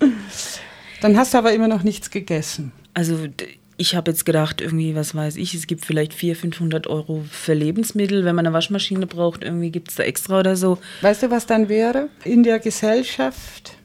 Dann 1.00 1.16
hast 1.16 1.34
du 1.34 1.38
aber 1.38 1.52
immer 1.52 1.68
noch 1.68 1.84
nichts 1.84 2.10
gegessen. 2.10 2.72
Also 2.92 3.28
ich 3.78 3.94
habe 3.94 4.10
jetzt 4.10 4.26
gedacht, 4.26 4.60
irgendwie, 4.60 4.94
was 4.94 5.14
weiß 5.14 5.36
ich, 5.36 5.54
es 5.54 5.66
gibt 5.66 5.86
vielleicht 5.86 6.12
400, 6.12 6.40
500 6.40 6.86
Euro 6.88 7.24
für 7.30 7.54
Lebensmittel. 7.54 8.24
Wenn 8.24 8.34
man 8.34 8.46
eine 8.46 8.52
Waschmaschine 8.52 9.06
braucht, 9.06 9.44
irgendwie 9.44 9.70
gibt 9.70 9.90
es 9.90 9.96
da 9.96 10.02
extra 10.02 10.40
oder 10.40 10.56
so. 10.56 10.78
Weißt 11.00 11.22
du, 11.22 11.30
was 11.30 11.46
dann 11.46 11.68
wäre? 11.68 12.08
In 12.24 12.42
der 12.42 12.58
Gesellschaft 12.58 13.78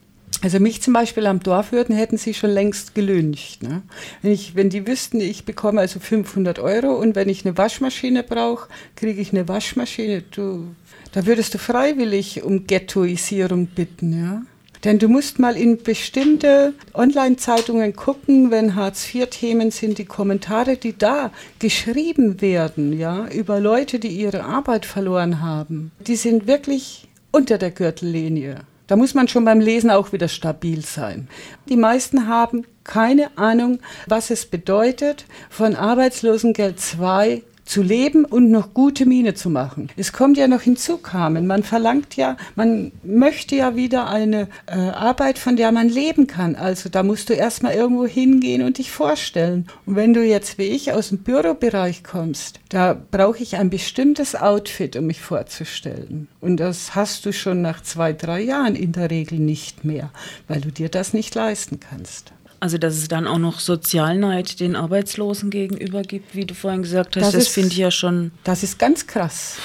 also 0.44 0.60
mich 0.60 0.82
zum 0.82 0.92
Beispiel 0.92 1.26
am 1.26 1.40
Dorf 1.40 1.72
würden, 1.72 1.96
hätten 1.96 2.18
sie 2.18 2.34
schon 2.34 2.50
längst 2.50 2.96
gelüncht. 2.96 3.64
Ne? 3.64 3.82
Wenn, 4.22 4.34
ich, 4.34 4.56
wenn 4.56 4.70
die 4.70 4.86
wüssten, 4.86 5.22
ich 5.22 5.46
bekomme 5.46 5.80
also 5.80 6.02
500 6.02 6.60
Euro 6.60 6.96
und 6.96 7.16
wenn 7.16 7.30
ich 7.30 7.46
eine 7.46 7.58
Waschmaschine 7.58 8.24
brauche, 8.24 8.68
kriege 8.98 9.22
ich 9.22 9.32
eine 9.32 9.48
Waschmaschine. 9.48 10.24
Du, 10.32 10.76
da 11.14 11.26
würdest 11.26 11.54
du 11.54 11.60
freiwillig 11.60 12.44
um 12.44 12.68
Ghettoisierung 12.68 13.68
bitten, 13.68 14.20
ja? 14.20 14.42
Denn 14.84 15.00
du 15.00 15.08
musst 15.08 15.40
mal 15.40 15.56
in 15.56 15.82
bestimmte 15.82 16.74
Online-Zeitungen 16.94 17.96
gucken, 17.96 18.52
wenn 18.52 18.76
Hartz-IV-Themen 18.76 19.72
sind, 19.72 19.98
die 19.98 20.06
Kommentare, 20.06 20.76
die 20.76 20.98
da 20.98 21.32
geschrieben 21.60 22.42
werden, 22.42 22.98
ja, 22.98 23.28
über 23.30 23.60
Leute, 23.60 24.00
die 24.00 24.10
ihre 24.10 24.44
Arbeit 24.44 24.86
verloren 24.86 25.42
haben, 25.42 25.92
die 26.06 26.18
sind 26.18 26.48
wirklich 26.48 27.08
unter 27.32 27.58
der 27.58 27.72
Gürtellinie. 27.72 28.62
Da 28.88 28.98
muss 28.98 29.14
man 29.14 29.30
schon 29.30 29.46
beim 29.46 29.62
Lesen 29.62 29.90
auch 29.90 30.12
wieder 30.12 30.28
stabil 30.28 30.84
sein. 30.84 31.30
Die 31.70 31.78
meisten 31.78 32.28
haben 32.28 32.66
keine 32.84 33.38
Ahnung, 33.38 33.80
was 34.08 34.30
es 34.30 34.46
bedeutet, 34.46 35.26
von 35.50 35.76
Arbeitslosengeld 35.76 36.80
2 36.80 37.42
zu 37.66 37.82
leben 37.82 38.26
und 38.26 38.52
noch 38.52 38.74
gute 38.74 39.06
Miene 39.06 39.34
zu 39.34 39.50
machen. 39.50 39.90
Es 39.96 40.12
kommt 40.12 40.38
ja 40.38 40.48
noch 40.48 40.62
hinzu, 40.62 40.98
Carmen, 40.98 41.48
man 41.48 41.64
verlangt 41.64 42.16
ja, 42.16 42.38
man 42.56 42.92
möchte 43.04 43.56
ja 43.56 43.76
wieder 43.76 44.10
eine 44.10 44.48
äh, 44.68 44.74
Arbeit, 44.74 45.40
von 45.40 45.56
der 45.56 45.72
man 45.72 45.90
leben 45.90 46.28
kann. 46.28 46.56
Also 46.56 46.90
da 46.90 47.04
musst 47.04 47.30
du 47.30 47.34
erstmal 47.34 47.74
irgendwo 47.74 48.06
hingehen 48.06 48.64
und 48.64 48.78
dich 48.78 48.92
vorstellen. 48.92 49.68
Und 49.86 49.96
wenn 49.96 50.14
du 50.14 50.24
jetzt 50.24 50.58
wie 50.58 50.64
ich 50.64 50.92
aus 50.92 51.10
dem 51.10 51.20
Bürobereich 51.20 52.04
kommst, 52.04 52.60
da 52.70 52.94
brauche 53.12 53.42
ich 53.42 53.56
ein 53.56 53.70
bestimmtes 53.70 54.36
Outfit, 54.36 54.96
um 54.96 55.08
mich 55.08 55.22
vorzustellen. 55.22 56.28
Und 56.42 56.58
das 56.58 56.96
hast 56.96 57.26
du 57.26 57.32
schon 57.32 57.62
nach 57.62 57.82
zwei, 57.82 58.14
drei 58.14 58.42
Jahren 58.42 58.76
in 58.76 58.92
der 58.92 59.10
Regel 59.10 59.40
nicht 59.40 59.86
mehr, 59.86 60.12
weil 60.48 60.62
du 60.62 60.72
dir 60.72 60.90
das 60.90 61.14
nicht 61.14 61.34
leisten 61.36 61.80
kannst. 61.80 62.34
Also, 62.64 62.78
dass 62.78 62.96
es 62.96 63.10
dann 63.10 63.28
auch 63.28 63.40
noch 63.40 63.60
Sozialneid 63.60 64.62
den 64.62 64.78
Arbeitslosen 64.78 65.50
gegenüber 65.50 66.02
gibt, 66.02 66.34
wie 66.34 66.46
du 66.46 66.54
vorhin 66.54 66.82
gesagt 66.82 67.18
hast, 67.18 67.26
das, 67.26 67.34
das 67.34 67.48
finde 67.50 67.72
ich 67.72 67.78
ja 67.78 67.92
schon. 67.92 68.32
Das 68.46 68.64
ist 68.64 68.80
ganz 68.80 69.06
krass. 69.06 69.58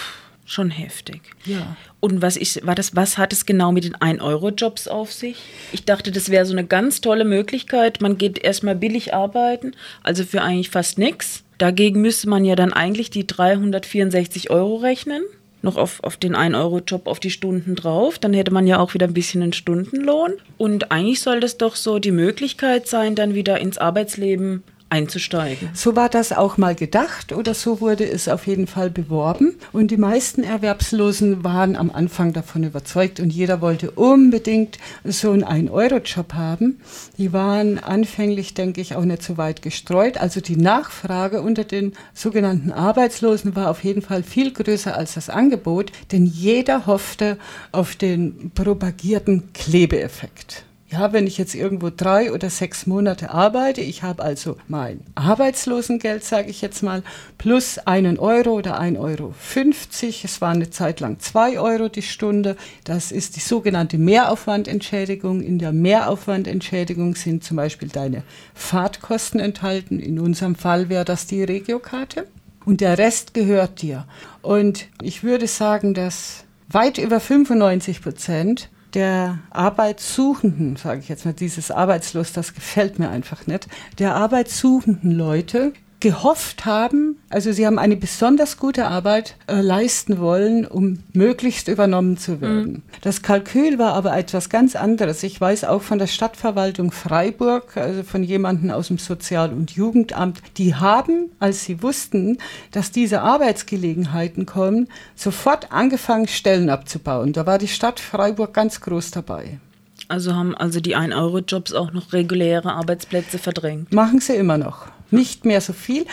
Schon 0.45 0.71
heftig. 0.71 1.21
Ja. 1.45 1.77
Und 2.01 2.23
was, 2.23 2.37
ich, 2.37 2.67
war 2.67 2.75
das, 2.75 2.97
was 2.97 3.17
hat 3.17 3.33
es 3.33 3.47
genau 3.47 3.71
mit 3.71 3.85
den 3.85 3.95
1-Euro-Jobs 3.95 4.89
auf 4.89 5.13
sich? 5.13 5.37
Ich 5.71 5.85
dachte, 5.85 6.11
das 6.11 6.29
wäre 6.29 6.45
so 6.45 6.53
eine 6.53 6.67
ganz 6.67 7.01
tolle 7.01 7.25
Möglichkeit. 7.25 8.01
Man 8.01 8.19
geht 8.19 8.41
erstmal 8.41 8.75
billig 8.75 9.15
arbeiten, 9.15 9.75
also 10.03 10.25
für 10.25 10.43
eigentlich 10.43 10.71
fast 10.71 10.99
nichts. 10.99 11.45
Dagegen 11.59 12.01
müsste 12.01 12.29
man 12.29 12.45
ja 12.45 12.57
dann 12.57 12.73
eigentlich 12.73 13.11
die 13.11 13.29
364 13.29 14.51
Euro 14.51 14.75
rechnen 14.75 15.23
noch 15.62 15.77
auf, 15.77 16.03
auf 16.03 16.16
den 16.16 16.35
1-Euro-Job 16.35 17.07
auf 17.07 17.21
die 17.21 17.31
Stunden 17.31 17.75
drauf. 17.75 18.18
Dann 18.18 18.33
hätte 18.33 18.53
man 18.53 18.66
ja 18.66 18.79
auch 18.79 18.94
wieder 18.94 19.07
ein 19.07 19.14
bisschen 19.14 19.42
einen 19.42 19.53
Stundenlohn. 19.53 20.35
Und 20.57 20.92
eigentlich 20.92 21.21
soll 21.21 21.40
das 21.40 21.59
doch 21.59 21.77
so 21.77 21.99
die 21.99 22.12
Möglichkeit 22.12 22.87
sein, 22.87 23.14
dann 23.14 23.35
wieder 23.35 23.59
ins 23.59 23.79
Arbeitsleben 23.79 24.62
einzusteigen. 24.90 25.70
So 25.74 25.96
war 25.96 26.09
das 26.09 26.33
auch 26.33 26.57
mal 26.57 26.74
gedacht 26.74 27.33
oder 27.33 27.55
so 27.55 27.81
wurde 27.81 28.09
es 28.09 28.29
auf 28.29 28.46
jeden 28.46 28.66
Fall 28.66 28.90
beworben. 28.90 29.57
Und 29.72 29.90
die 29.90 29.96
meisten 29.96 30.42
Erwerbslosen 30.42 31.44
waren 31.44 31.77
am 31.77 31.90
Anfang 31.90 32.33
davon 32.33 32.64
überzeugt 32.64 33.20
und 33.20 33.31
jeder 33.31 33.61
wollte 33.61 33.90
unbedingt 33.90 34.79
so 35.05 35.31
einen 35.31 35.44
1-Euro-Job 35.44 36.35
haben. 36.35 36.81
Die 37.18 37.33
waren 37.33 37.79
anfänglich, 37.79 38.55
denke 38.55 38.81
ich, 38.81 38.94
auch 38.94 39.05
nicht 39.05 39.22
so 39.22 39.37
weit 39.37 39.62
gestreut. 39.62 40.18
Also 40.18 40.40
die 40.40 40.57
Nachfrage 40.57 41.42
unter 41.42 41.64
den 41.64 41.92
sogenannten 42.14 42.72
Arbeitslosen 42.72 43.55
war 43.57 43.70
auf 43.70 43.85
jeden 43.85 44.03
Fall 44.03 44.22
viel 44.22 44.53
größer 44.53 44.96
als 44.96 45.14
das 45.14 45.29
Angebot, 45.29 45.92
denn 46.12 46.24
jeder 46.24 46.87
hoffte 46.87 47.38
auf 47.72 47.94
den 47.94 48.51
propagierten 48.55 49.53
Klebeeffekt. 49.53 50.64
Ja, 50.90 51.12
wenn 51.12 51.27
ich 51.27 51.37
jetzt 51.37 51.55
irgendwo 51.55 51.90
drei 51.94 52.33
oder 52.33 52.48
sechs 52.48 52.87
Monate 52.87 53.29
arbeite, 53.29 53.83
ich 53.83 54.03
habe 54.03 54.22
also 54.22 54.57
mein 54.68 55.01
Arbeitslosengeld, 55.16 56.24
sage 56.24 56.48
ich 56.48 56.62
jetzt 56.62 56.83
mal, 56.83 57.03
plus 57.37 57.77
einen 57.77 58.18
Euro 58.18 58.53
oder 58.53 58.81
ein 58.81 58.96
Euro 58.96 59.35
50. 59.38 60.24
Es 60.24 60.40
war 60.40 60.53
eine 60.53 60.70
Zeit 60.70 61.01
lang 61.01 61.18
zwei 61.18 61.61
Euro 61.61 61.90
die 61.90 62.01
Stunde. 62.01 62.57
Das 62.85 63.12
ist 63.12 63.37
die 63.37 63.40
sogenannte 63.40 63.98
Mehraufwandentschädigung. 63.98 65.42
In 65.42 65.59
der 65.59 65.72
Mehraufwandentschädigung 65.72 67.16
sind 67.16 67.44
zum 67.44 67.59
Beispiel 67.59 67.88
deine 67.88 68.22
Fahrtkosten 68.55 69.40
enthalten. 69.40 70.01
In 70.01 70.18
unserem 70.18 70.55
Fall 70.55 70.88
wäre 70.88 71.05
das 71.05 71.27
die 71.27 71.44
Regiokarte. 71.44 72.27
Und 72.64 72.81
der 72.81 72.96
Rest 72.96 73.35
gehört 73.35 73.83
dir. 73.83 74.07
Und 74.40 74.87
ich 75.03 75.22
würde 75.22 75.48
sagen, 75.48 75.92
dass 75.92 76.44
weit 76.68 76.96
über 76.96 77.20
95 77.20 78.01
Prozent 78.01 78.70
der 78.99 79.39
Arbeitssuchenden, 79.51 80.75
sage 80.75 80.99
ich 80.99 81.09
jetzt 81.09 81.25
mal, 81.25 81.33
dieses 81.33 81.71
Arbeitslos, 81.71 82.33
das 82.33 82.53
gefällt 82.53 82.99
mir 82.99 83.11
einfach 83.11 83.47
nicht, 83.47 83.69
der 84.01 84.17
Arbeitssuchenden 84.17 85.13
Leute 85.13 85.73
gehofft 86.01 86.65
haben, 86.65 87.17
also 87.29 87.51
sie 87.51 87.67
haben 87.67 87.79
eine 87.79 87.97
besonders 87.97 88.57
gute 88.57 88.87
Arbeit 88.87 89.35
äh, 89.49 89.61
leisten 89.61 90.21
wollen, 90.21 90.65
um 90.65 91.01
möglichst 91.13 91.67
übernommen 91.67 92.17
zu 92.17 92.41
werden. 92.41 92.73
Mhm. 92.73 92.83
Das 93.01 93.23
Kalkül 93.23 93.79
war 93.79 93.95
aber 93.95 94.17
etwas 94.17 94.49
ganz 94.49 94.77
anderes. 94.77 95.23
Ich 95.25 95.41
weiß 95.41 95.65
auch 95.65 95.83
von 95.83 95.99
der 95.99 96.07
Stadtverwaltung 96.07 96.93
Freiburg, 96.93 97.77
also 97.77 98.05
von 98.05 98.23
jemandem 98.23 98.71
aus 98.71 98.89
dem 98.89 98.99
Sozial- 98.99 99.53
und 99.53 99.73
Jugendamt, 99.73 100.41
die 100.57 100.77
haben, 100.77 101.31
als 101.41 101.65
sie 101.65 101.83
wussten, 101.83 102.39
dass 102.71 102.93
diese 102.93 103.23
Arbeitsgelegenheiten 103.23 104.47
kommen, 104.47 104.89
sofort 105.17 105.73
angefangen, 105.73 106.29
Stellen 106.29 106.71
abzubauen. 106.71 107.33
Da 107.33 107.45
war 107.45 107.59
die 107.59 107.69
Stadt 107.69 107.99
Freiburg 107.99 108.55
ganz 108.55 108.81
groß 108.81 109.11
dabei. 109.11 109.59
Also 110.07 110.35
haben 110.35 110.57
also 110.57 110.81
die 110.81 110.97
1-Euro-Jobs 110.97 111.75
auch 111.75 111.93
noch 111.93 112.13
reguläre 112.13 112.73
Arbeitsplätze 112.73 113.39
verdrängt? 113.39 113.93
Machen 113.93 114.21
sie 114.21 114.37
immer 114.37 114.57
noch 114.57 114.87
nicht 115.11 115.44
mehr 115.44 115.61
so 115.61 115.73
viel. 115.73 116.05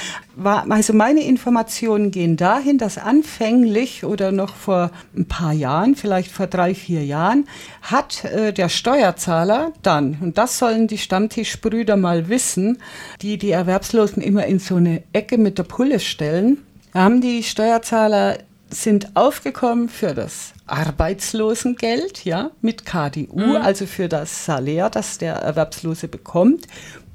Also 0.44 0.94
meine 0.94 1.24
Informationen 1.24 2.12
gehen 2.12 2.38
dahin, 2.38 2.78
dass 2.78 2.98
anfänglich 2.98 4.04
oder 4.04 4.32
noch 4.32 4.56
vor 4.56 4.92
ein 5.16 5.26
paar 5.26 5.54
Jahren, 5.54 5.96
vielleicht 5.96 6.32
vor 6.32 6.48
drei, 6.48 6.76
vier 6.76 7.04
Jahren, 7.04 7.48
hat 7.82 8.26
äh, 8.26 8.54
der 8.54 8.70
Steuerzahler 8.70 9.74
dann, 9.82 10.18
und 10.22 10.38
das 10.38 10.58
sollen 10.58 10.88
die 10.88 10.98
Stammtischbrüder 10.98 11.98
mal 11.98 12.30
wissen, 12.30 12.80
die 13.22 13.38
die 13.38 13.52
Erwerbslosen 13.52 14.22
immer 14.22 14.46
in 14.46 14.60
so 14.60 14.76
eine 14.76 15.04
Ecke 15.14 15.38
mit 15.38 15.58
der 15.58 15.64
Pulle 15.64 16.00
stellen, 16.00 16.60
haben 16.94 17.22
die 17.22 17.44
Steuerzahler 17.44 18.38
sind 18.70 19.16
aufgekommen 19.16 19.90
für 19.90 20.14
das 20.14 20.54
Arbeitslosengeld, 20.68 22.26
ja, 22.26 22.52
mit 22.62 22.86
KDU, 22.86 23.40
mhm. 23.40 23.56
also 23.58 23.86
für 23.86 24.10
das 24.10 24.46
Salär, 24.46 24.90
das 24.90 25.18
der 25.18 25.36
Erwerbslose 25.36 26.08
bekommt, 26.08 26.68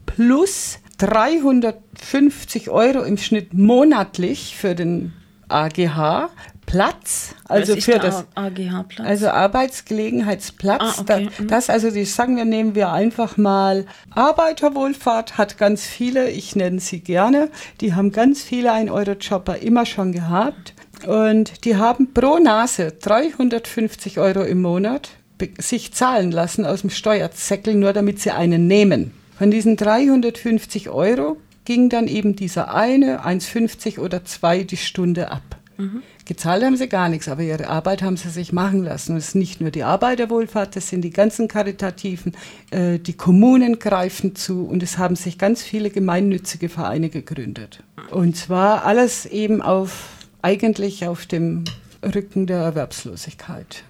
plus 0.06 0.78
350 1.00 2.70
Euro 2.70 3.02
im 3.02 3.16
Schnitt 3.16 3.54
monatlich 3.54 4.56
für 4.56 4.74
den 4.74 5.12
AGH 5.48 6.30
Platz, 6.70 7.34
also 7.48 7.74
für 7.74 7.98
das 7.98 8.26
AGH-Platz? 8.36 9.04
Also 9.04 9.28
Arbeitsgelegenheitsplatz. 9.28 10.80
Ah, 10.80 11.00
okay. 11.00 11.28
Mhm. 11.38 11.48
das, 11.48 11.68
also 11.68 11.90
die 11.90 12.04
sagen 12.04 12.36
wir, 12.36 12.44
nehmen 12.44 12.76
wir 12.76 12.92
einfach 12.92 13.36
mal 13.36 13.86
Arbeiterwohlfahrt 14.10 15.36
hat 15.36 15.58
ganz 15.58 15.84
viele, 15.84 16.30
ich 16.30 16.54
nenne 16.54 16.78
sie 16.78 17.00
gerne, 17.00 17.50
die 17.80 17.94
haben 17.94 18.12
ganz 18.12 18.42
viele 18.42 18.72
ein 18.72 18.88
Euro 18.88 19.12
Jobber 19.12 19.60
immer 19.60 19.84
schon 19.84 20.12
gehabt 20.12 20.74
und 21.08 21.64
die 21.64 21.76
haben 21.76 22.14
pro 22.14 22.38
Nase 22.38 22.92
350 22.92 24.20
Euro 24.20 24.42
im 24.42 24.62
Monat 24.62 25.10
sich 25.58 25.92
zahlen 25.92 26.30
lassen 26.30 26.66
aus 26.66 26.82
dem 26.82 26.90
Steuerzettel, 26.90 27.74
nur 27.74 27.92
damit 27.92 28.20
sie 28.20 28.30
einen 28.30 28.68
nehmen. 28.68 29.12
Von 29.40 29.50
diesen 29.50 29.78
350 29.78 30.90
Euro 30.90 31.38
ging 31.64 31.88
dann 31.88 32.08
eben 32.08 32.36
dieser 32.36 32.74
eine 32.74 33.24
1,50 33.24 33.98
oder 33.98 34.22
zwei 34.22 34.64
die 34.64 34.76
Stunde 34.76 35.30
ab. 35.30 35.56
Mhm. 35.78 36.02
Gezahlt 36.26 36.62
haben 36.62 36.76
sie 36.76 36.90
gar 36.90 37.08
nichts, 37.08 37.26
aber 37.26 37.40
ihre 37.40 37.68
Arbeit 37.68 38.02
haben 38.02 38.18
sie 38.18 38.28
sich 38.28 38.52
machen 38.52 38.84
lassen. 38.84 39.12
Und 39.12 39.16
es 39.16 39.28
ist 39.28 39.36
nicht 39.36 39.62
nur 39.62 39.70
die 39.70 39.82
Arbeiterwohlfahrt, 39.82 40.76
das 40.76 40.90
sind 40.90 41.00
die 41.00 41.10
ganzen 41.10 41.48
Karitativen, 41.48 42.36
äh, 42.70 42.98
die 42.98 43.14
Kommunen 43.14 43.78
greifen 43.78 44.36
zu 44.36 44.66
und 44.66 44.82
es 44.82 44.98
haben 44.98 45.16
sich 45.16 45.38
ganz 45.38 45.62
viele 45.62 45.88
gemeinnützige 45.88 46.68
Vereine 46.68 47.08
gegründet. 47.08 47.82
Und 48.10 48.36
zwar 48.36 48.84
alles 48.84 49.24
eben 49.24 49.62
auf, 49.62 50.10
eigentlich 50.42 51.06
auf 51.06 51.24
dem 51.24 51.64
Rücken 52.04 52.46
der 52.46 52.58
Erwerbslosigkeit. 52.58 53.84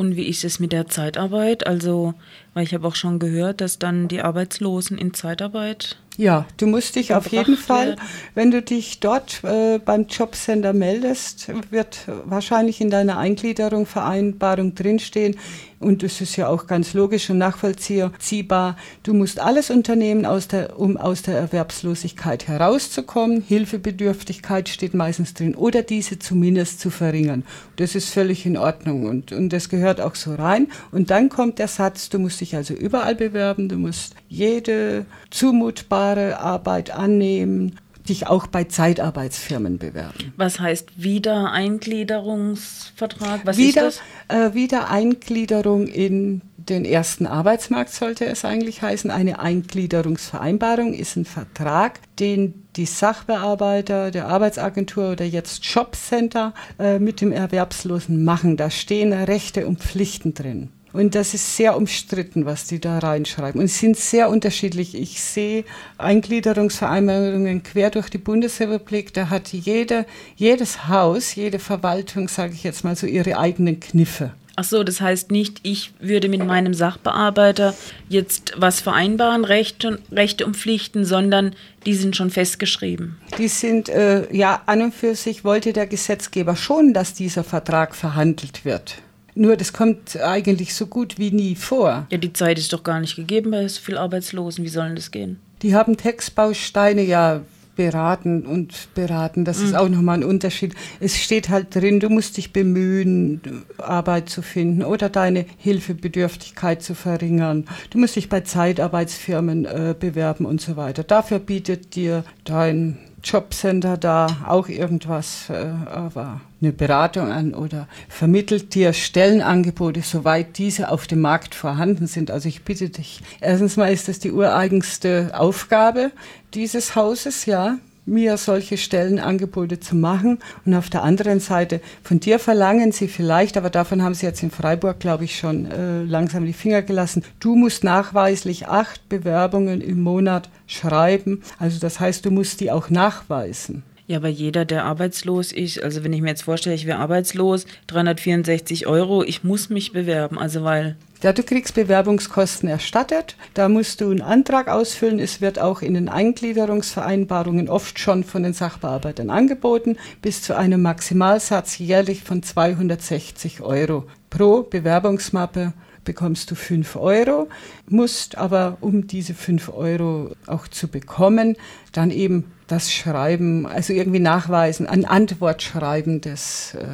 Und 0.00 0.16
wie 0.16 0.28
ist 0.28 0.44
es 0.44 0.60
mit 0.60 0.72
der 0.72 0.86
Zeitarbeit? 0.88 1.66
Also, 1.66 2.14
weil 2.54 2.64
ich 2.64 2.74
habe 2.74 2.86
auch 2.86 2.94
schon 2.94 3.18
gehört, 3.18 3.60
dass 3.60 3.78
dann 3.78 4.08
die 4.08 4.22
Arbeitslosen 4.22 4.98
in 4.98 5.14
Zeitarbeit 5.14 5.96
Ja, 6.16 6.46
du 6.56 6.66
musst 6.66 6.96
dich 6.96 7.14
auf 7.14 7.28
jeden 7.28 7.56
Fall, 7.56 7.88
werden. 7.88 8.00
wenn 8.34 8.50
du 8.50 8.62
dich 8.62 9.00
dort 9.00 9.42
äh, 9.44 9.78
beim 9.78 10.06
Jobcenter 10.06 10.72
meldest, 10.72 11.50
wird 11.70 12.06
wahrscheinlich 12.24 12.80
in 12.80 12.90
deiner 12.90 13.18
Eingliederung 13.18 13.86
Vereinbarung 13.86 14.74
drinstehen, 14.74 15.36
und 15.80 16.02
es 16.02 16.20
ist 16.20 16.36
ja 16.36 16.46
auch 16.48 16.66
ganz 16.66 16.92
logisch 16.92 17.30
und 17.30 17.38
nachvollziehbar. 17.38 18.76
Du 19.02 19.14
musst 19.14 19.40
alles 19.40 19.70
unternehmen, 19.70 20.26
aus 20.26 20.46
der, 20.46 20.78
um 20.78 20.98
aus 20.98 21.22
der 21.22 21.38
Erwerbslosigkeit 21.38 22.48
herauszukommen. 22.48 23.40
Hilfebedürftigkeit 23.40 24.68
steht 24.68 24.92
meistens 24.92 25.32
drin 25.32 25.54
oder 25.54 25.82
diese 25.82 26.18
zumindest 26.18 26.80
zu 26.80 26.90
verringern. 26.90 27.44
Das 27.76 27.94
ist 27.94 28.10
völlig 28.10 28.44
in 28.44 28.58
Ordnung 28.58 29.06
und, 29.06 29.32
und 29.32 29.54
das 29.54 29.70
gehört 29.70 30.02
auch 30.02 30.16
so 30.16 30.34
rein. 30.34 30.68
Und 30.92 31.08
dann 31.08 31.30
kommt 31.30 31.58
der 31.58 31.68
Satz, 31.68 32.10
du 32.10 32.18
musst 32.18 32.39
dich 32.40 32.56
also 32.56 32.74
überall 32.74 33.14
bewerben, 33.14 33.68
du 33.68 33.76
musst 33.76 34.16
jede 34.28 35.06
zumutbare 35.30 36.40
Arbeit 36.40 36.90
annehmen 36.90 37.76
dich 38.08 38.26
auch 38.26 38.46
bei 38.46 38.64
Zeitarbeitsfirmen 38.64 39.78
bewerben. 39.78 40.32
Was 40.36 40.60
heißt 40.60 40.90
Wiedereingliederungsvertrag? 40.96 43.40
Was 43.44 43.56
Wieder, 43.56 43.88
ist 43.88 44.02
das? 44.28 44.52
Äh, 44.52 44.54
Wiedereingliederung 44.54 45.86
in 45.86 46.42
den 46.56 46.84
ersten 46.84 47.26
Arbeitsmarkt 47.26 47.90
sollte 47.90 48.26
es 48.26 48.44
eigentlich 48.44 48.82
heißen. 48.82 49.10
Eine 49.10 49.40
Eingliederungsvereinbarung 49.40 50.92
ist 50.92 51.16
ein 51.16 51.24
Vertrag, 51.24 52.00
den 52.18 52.66
die 52.76 52.86
Sachbearbeiter 52.86 54.10
der 54.10 54.26
Arbeitsagentur 54.26 55.12
oder 55.12 55.24
jetzt 55.24 55.64
Jobcenter 55.64 56.54
äh, 56.78 56.98
mit 56.98 57.20
dem 57.20 57.32
Erwerbslosen 57.32 58.24
machen. 58.24 58.56
Da 58.56 58.70
stehen 58.70 59.12
Rechte 59.12 59.66
und 59.66 59.80
Pflichten 59.80 60.34
drin. 60.34 60.70
Und 60.92 61.14
das 61.14 61.34
ist 61.34 61.56
sehr 61.56 61.76
umstritten, 61.76 62.46
was 62.46 62.66
die 62.66 62.80
da 62.80 62.98
reinschreiben. 62.98 63.60
Und 63.60 63.68
sie 63.68 63.78
sind 63.78 63.96
sehr 63.96 64.28
unterschiedlich. 64.28 64.94
Ich 64.94 65.20
sehe 65.20 65.64
Eingliederungsvereinbarungen 65.98 67.62
quer 67.62 67.90
durch 67.90 68.10
die 68.10 68.18
Bundesrepublik. 68.18 69.12
Da 69.14 69.30
hat 69.30 69.52
jede, 69.52 70.06
jedes 70.36 70.88
Haus, 70.88 71.34
jede 71.34 71.58
Verwaltung, 71.58 72.28
sage 72.28 72.54
ich 72.54 72.64
jetzt 72.64 72.84
mal 72.84 72.96
so, 72.96 73.06
ihre 73.06 73.38
eigenen 73.38 73.78
Kniffe. 73.78 74.32
Ach 74.56 74.64
so, 74.64 74.82
das 74.84 75.00
heißt 75.00 75.30
nicht, 75.30 75.60
ich 75.62 75.92
würde 76.00 76.28
mit 76.28 76.44
meinem 76.44 76.74
Sachbearbeiter 76.74 77.74
jetzt 78.10 78.52
was 78.58 78.80
vereinbaren, 78.80 79.46
Rechte, 79.46 80.00
Rechte 80.12 80.44
und 80.44 80.54
Pflichten, 80.54 81.06
sondern 81.06 81.54
die 81.86 81.94
sind 81.94 82.14
schon 82.14 82.28
festgeschrieben. 82.28 83.16
Die 83.38 83.48
sind, 83.48 83.88
äh, 83.88 84.30
ja, 84.36 84.60
an 84.66 84.82
und 84.82 84.94
für 84.94 85.14
sich 85.14 85.44
wollte 85.44 85.72
der 85.72 85.86
Gesetzgeber 85.86 86.56
schon, 86.56 86.92
dass 86.92 87.14
dieser 87.14 87.42
Vertrag 87.42 87.94
verhandelt 87.94 88.66
wird. 88.66 88.96
Nur 89.34 89.56
das 89.56 89.72
kommt 89.72 90.20
eigentlich 90.20 90.74
so 90.74 90.86
gut 90.86 91.18
wie 91.18 91.30
nie 91.30 91.54
vor. 91.54 92.06
Ja, 92.10 92.18
die 92.18 92.32
Zeit 92.32 92.58
ist 92.58 92.72
doch 92.72 92.82
gar 92.82 93.00
nicht 93.00 93.16
gegeben 93.16 93.50
bei 93.50 93.66
so 93.68 93.80
vielen 93.80 93.98
Arbeitslosen. 93.98 94.64
Wie 94.64 94.68
sollen 94.68 94.96
das 94.96 95.10
gehen? 95.10 95.38
Die 95.62 95.74
haben 95.74 95.96
Textbausteine 95.96 97.02
ja 97.02 97.42
beraten 97.80 98.44
und 98.44 98.94
beraten. 98.94 99.46
Das 99.46 99.60
mhm. 99.60 99.64
ist 99.64 99.74
auch 99.74 99.88
nochmal 99.88 100.18
ein 100.18 100.24
Unterschied. 100.24 100.74
Es 101.00 101.16
steht 101.16 101.48
halt 101.48 101.74
drin, 101.74 101.98
du 101.98 102.10
musst 102.10 102.36
dich 102.36 102.52
bemühen, 102.52 103.40
Arbeit 103.78 104.28
zu 104.28 104.42
finden 104.42 104.84
oder 104.84 105.08
deine 105.08 105.46
Hilfebedürftigkeit 105.56 106.82
zu 106.82 106.94
verringern. 106.94 107.64
Du 107.88 107.98
musst 107.98 108.16
dich 108.16 108.28
bei 108.28 108.42
Zeitarbeitsfirmen 108.42 109.64
äh, 109.64 109.94
bewerben 109.98 110.44
und 110.44 110.60
so 110.60 110.76
weiter. 110.76 111.04
Dafür 111.04 111.38
bietet 111.38 111.94
dir 111.94 112.24
dein 112.44 112.98
Jobcenter 113.22 113.96
da 113.96 114.26
auch 114.46 114.68
irgendwas, 114.68 115.50
äh, 115.50 115.72
aber 115.86 116.40
eine 116.60 116.72
Beratung 116.72 117.30
an 117.30 117.54
oder 117.54 117.88
vermittelt 118.08 118.74
dir 118.74 118.92
Stellenangebote, 118.92 120.02
soweit 120.02 120.58
diese 120.58 120.90
auf 120.90 121.06
dem 121.06 121.20
Markt 121.20 121.54
vorhanden 121.54 122.06
sind. 122.06 122.30
Also 122.30 122.48
ich 122.48 122.62
bitte 122.62 122.90
dich, 122.90 123.22
erstens 123.40 123.76
mal 123.76 123.92
ist 123.92 124.08
das 124.08 124.18
die 124.18 124.32
ureigenste 124.32 125.32
Aufgabe 125.34 126.12
dieses 126.54 126.96
Hauses, 126.96 127.46
ja, 127.46 127.78
mir 128.10 128.36
solche 128.36 128.76
Stellenangebote 128.76 129.80
zu 129.80 129.96
machen. 129.96 130.38
Und 130.66 130.74
auf 130.74 130.90
der 130.90 131.02
anderen 131.02 131.40
Seite, 131.40 131.80
von 132.02 132.20
dir 132.20 132.38
verlangen 132.38 132.92
sie 132.92 133.08
vielleicht, 133.08 133.56
aber 133.56 133.70
davon 133.70 134.02
haben 134.02 134.14
sie 134.14 134.26
jetzt 134.26 134.42
in 134.42 134.50
Freiburg, 134.50 135.00
glaube 135.00 135.24
ich, 135.24 135.38
schon 135.38 135.70
äh, 135.70 136.02
langsam 136.02 136.44
die 136.44 136.52
Finger 136.52 136.82
gelassen, 136.82 137.24
du 137.38 137.54
musst 137.54 137.84
nachweislich 137.84 138.66
acht 138.68 139.08
Bewerbungen 139.08 139.80
im 139.80 140.02
Monat 140.02 140.50
schreiben. 140.66 141.42
Also 141.58 141.78
das 141.78 142.00
heißt, 142.00 142.24
du 142.26 142.30
musst 142.30 142.60
die 142.60 142.70
auch 142.70 142.90
nachweisen. 142.90 143.84
Ja, 144.10 144.16
aber 144.16 144.28
jeder, 144.28 144.64
der 144.64 144.86
arbeitslos 144.86 145.52
ist, 145.52 145.80
also 145.80 146.02
wenn 146.02 146.12
ich 146.12 146.20
mir 146.20 146.30
jetzt 146.30 146.42
vorstelle, 146.42 146.74
ich 146.74 146.84
wäre 146.84 146.98
arbeitslos, 146.98 147.64
364 147.86 148.88
Euro, 148.88 149.22
ich 149.22 149.44
muss 149.44 149.70
mich 149.70 149.92
bewerben, 149.92 150.36
also 150.36 150.64
weil 150.64 150.96
ja, 151.22 151.32
du 151.32 151.42
kriegst 151.42 151.74
Bewerbungskosten 151.74 152.68
erstattet. 152.68 153.36
Da 153.54 153.68
musst 153.68 154.00
du 154.00 154.10
einen 154.10 154.22
Antrag 154.22 154.68
ausfüllen. 154.68 155.18
Es 155.18 155.40
wird 155.40 155.58
auch 155.58 155.82
in 155.82 155.94
den 155.94 156.08
Eingliederungsvereinbarungen 156.08 157.68
oft 157.68 157.98
schon 157.98 158.24
von 158.24 158.42
den 158.42 158.54
Sachbearbeitern 158.54 159.30
angeboten, 159.30 159.96
bis 160.22 160.42
zu 160.42 160.56
einem 160.56 160.82
Maximalsatz 160.82 161.78
jährlich 161.78 162.22
von 162.22 162.42
260 162.42 163.60
Euro 163.60 164.04
pro 164.30 164.62
Bewerbungsmappe 164.62 165.74
bekommst 166.04 166.50
du 166.50 166.54
5 166.54 166.96
Euro, 166.96 167.48
musst 167.88 168.38
aber, 168.38 168.78
um 168.80 169.06
diese 169.06 169.34
5 169.34 169.68
Euro 169.74 170.30
auch 170.46 170.66
zu 170.68 170.88
bekommen, 170.88 171.56
dann 171.92 172.10
eben 172.10 172.52
das 172.66 172.92
Schreiben, 172.92 173.66
also 173.66 173.92
irgendwie 173.92 174.20
nachweisen, 174.20 174.86
ein 174.86 175.04
Antwortschreiben 175.04 176.20
des, 176.20 176.74
äh, 176.74 176.86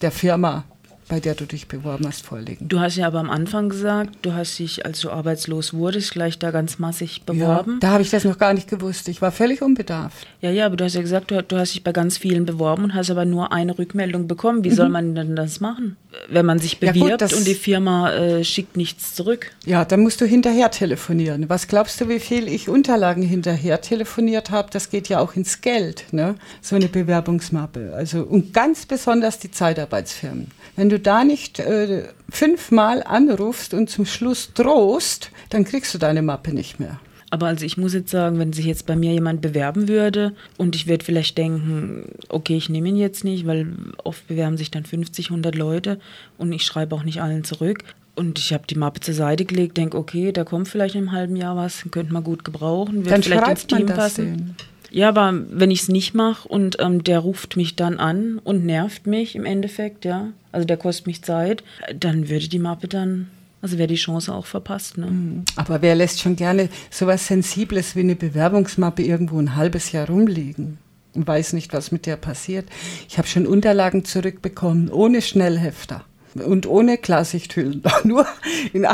der 0.00 0.12
Firma 0.12 0.64
bei 1.12 1.20
der 1.20 1.34
du 1.34 1.44
dich 1.44 1.68
beworben 1.68 2.06
hast, 2.06 2.24
vorlegen. 2.24 2.66
Du 2.66 2.80
hast 2.80 2.96
ja 2.96 3.06
aber 3.06 3.18
am 3.18 3.28
Anfang 3.28 3.68
gesagt, 3.68 4.16
du 4.22 4.32
hast 4.32 4.58
dich, 4.58 4.86
als 4.86 5.00
du 5.00 5.10
arbeitslos 5.10 5.74
wurdest, 5.74 6.12
gleich 6.12 6.38
da 6.38 6.50
ganz 6.50 6.78
massig 6.78 7.24
beworben. 7.26 7.72
Ja, 7.72 7.78
da 7.80 7.88
habe 7.90 8.02
ich 8.02 8.08
das 8.08 8.24
noch 8.24 8.38
gar 8.38 8.54
nicht 8.54 8.66
gewusst. 8.66 9.08
Ich 9.08 9.20
war 9.20 9.30
völlig 9.30 9.60
unbedarft. 9.60 10.26
Ja, 10.40 10.50
ja, 10.50 10.64
aber 10.64 10.76
du 10.76 10.84
hast 10.84 10.94
ja 10.94 11.02
gesagt, 11.02 11.30
du, 11.30 11.42
du 11.42 11.58
hast 11.58 11.74
dich 11.74 11.84
bei 11.84 11.92
ganz 11.92 12.16
vielen 12.16 12.46
beworben 12.46 12.84
und 12.84 12.94
hast 12.94 13.10
aber 13.10 13.26
nur 13.26 13.52
eine 13.52 13.78
Rückmeldung 13.78 14.26
bekommen. 14.26 14.64
Wie 14.64 14.70
mhm. 14.70 14.74
soll 14.74 14.88
man 14.88 15.14
denn 15.14 15.36
das 15.36 15.60
machen, 15.60 15.98
wenn 16.30 16.46
man 16.46 16.60
sich 16.60 16.80
bewirbt 16.80 17.20
ja, 17.20 17.26
gut, 17.26 17.36
und 17.36 17.46
die 17.46 17.56
Firma 17.56 18.10
äh, 18.14 18.42
schickt 18.42 18.78
nichts 18.78 19.14
zurück? 19.14 19.52
Ja, 19.66 19.84
dann 19.84 20.00
musst 20.00 20.18
du 20.22 20.24
hinterher 20.24 20.70
telefonieren. 20.70 21.50
Was 21.50 21.68
glaubst 21.68 22.00
du, 22.00 22.08
wie 22.08 22.20
viel 22.20 22.48
ich 22.48 22.70
Unterlagen 22.70 23.22
hinterher 23.22 23.82
telefoniert 23.82 24.50
habe? 24.50 24.70
Das 24.72 24.88
geht 24.88 25.10
ja 25.10 25.18
auch 25.18 25.36
ins 25.36 25.60
Geld, 25.60 26.06
ne? 26.10 26.36
so 26.62 26.74
eine 26.74 26.88
Bewerbungsmappe. 26.88 27.92
Also, 27.94 28.22
und 28.22 28.54
ganz 28.54 28.86
besonders 28.86 29.38
die 29.40 29.50
Zeitarbeitsfirmen. 29.50 30.50
Wenn 30.76 30.88
du 30.88 30.98
da 30.98 31.24
nicht 31.24 31.58
äh, 31.58 32.08
fünfmal 32.30 33.02
anrufst 33.02 33.74
und 33.74 33.90
zum 33.90 34.06
Schluss 34.06 34.52
drohst, 34.54 35.30
dann 35.50 35.64
kriegst 35.64 35.92
du 35.94 35.98
deine 35.98 36.22
Mappe 36.22 36.52
nicht 36.52 36.80
mehr. 36.80 36.98
Aber 37.32 37.46
also 37.46 37.64
ich 37.64 37.78
muss 37.78 37.94
jetzt 37.94 38.10
sagen, 38.10 38.38
wenn 38.38 38.52
sich 38.52 38.66
jetzt 38.66 38.84
bei 38.84 38.94
mir 38.94 39.12
jemand 39.12 39.40
bewerben 39.40 39.88
würde 39.88 40.34
und 40.58 40.76
ich 40.76 40.86
würde 40.86 41.02
vielleicht 41.02 41.38
denken, 41.38 42.04
okay, 42.28 42.58
ich 42.58 42.68
nehme 42.68 42.90
ihn 42.90 42.96
jetzt 42.96 43.24
nicht, 43.24 43.46
weil 43.46 43.68
oft 44.04 44.26
bewerben 44.28 44.58
sich 44.58 44.70
dann 44.70 44.84
50, 44.84 45.30
100 45.30 45.54
Leute 45.54 45.98
und 46.36 46.52
ich 46.52 46.62
schreibe 46.62 46.94
auch 46.94 47.04
nicht 47.04 47.22
allen 47.22 47.42
zurück. 47.42 47.84
Und 48.14 48.38
ich 48.38 48.52
habe 48.52 48.66
die 48.66 48.74
Mappe 48.74 49.00
zur 49.00 49.14
Seite 49.14 49.46
gelegt, 49.46 49.78
denke, 49.78 49.96
okay, 49.96 50.32
da 50.32 50.44
kommt 50.44 50.68
vielleicht 50.68 50.94
in 50.94 51.02
einem 51.02 51.12
halben 51.12 51.36
Jahr 51.36 51.56
was, 51.56 51.86
könnte 51.90 52.12
man 52.12 52.22
gut 52.22 52.44
gebrauchen, 52.44 53.06
wird 53.06 53.10
dann 53.10 53.22
vielleicht 53.22 53.48
ins 53.48 53.66
Team 53.66 53.86
passen. 53.86 54.26
Denn. 54.26 54.54
Ja, 54.92 55.08
aber 55.08 55.32
wenn 55.50 55.70
ich 55.70 55.82
es 55.82 55.88
nicht 55.88 56.14
mache 56.14 56.46
und 56.46 56.76
ähm, 56.78 57.02
der 57.02 57.20
ruft 57.20 57.56
mich 57.56 57.76
dann 57.76 57.98
an 57.98 58.38
und 58.44 58.64
nervt 58.64 59.06
mich 59.06 59.34
im 59.34 59.46
Endeffekt, 59.46 60.04
ja, 60.04 60.28
also 60.52 60.66
der 60.66 60.76
kostet 60.76 61.06
mich 61.06 61.22
Zeit, 61.22 61.64
dann 61.98 62.28
würde 62.28 62.48
die 62.48 62.58
Mappe 62.58 62.88
dann, 62.88 63.30
also 63.62 63.78
wäre 63.78 63.88
die 63.88 63.94
Chance 63.94 64.34
auch 64.34 64.46
verpasst. 64.46 64.98
Ne? 64.98 65.06
Mhm. 65.06 65.44
Aber 65.56 65.80
wer 65.80 65.94
lässt 65.94 66.20
schon 66.20 66.36
gerne 66.36 66.68
sowas 66.90 67.26
Sensibles 67.26 67.96
wie 67.96 68.00
eine 68.00 68.16
Bewerbungsmappe 68.16 69.02
irgendwo 69.02 69.38
ein 69.38 69.56
halbes 69.56 69.92
Jahr 69.92 70.08
rumliegen? 70.08 70.78
und 71.14 71.26
weiß 71.26 71.52
nicht, 71.52 71.74
was 71.74 71.92
mit 71.92 72.06
der 72.06 72.16
passiert. 72.16 72.66
Ich 73.06 73.18
habe 73.18 73.28
schon 73.28 73.46
Unterlagen 73.46 74.06
zurückbekommen, 74.06 74.90
ohne 74.90 75.20
Schnellhefter 75.20 76.06
und 76.34 76.66
ohne 76.66 76.98
Klarsichthüllen. 76.98 77.82
Nur 78.04 78.26
in 78.72 78.86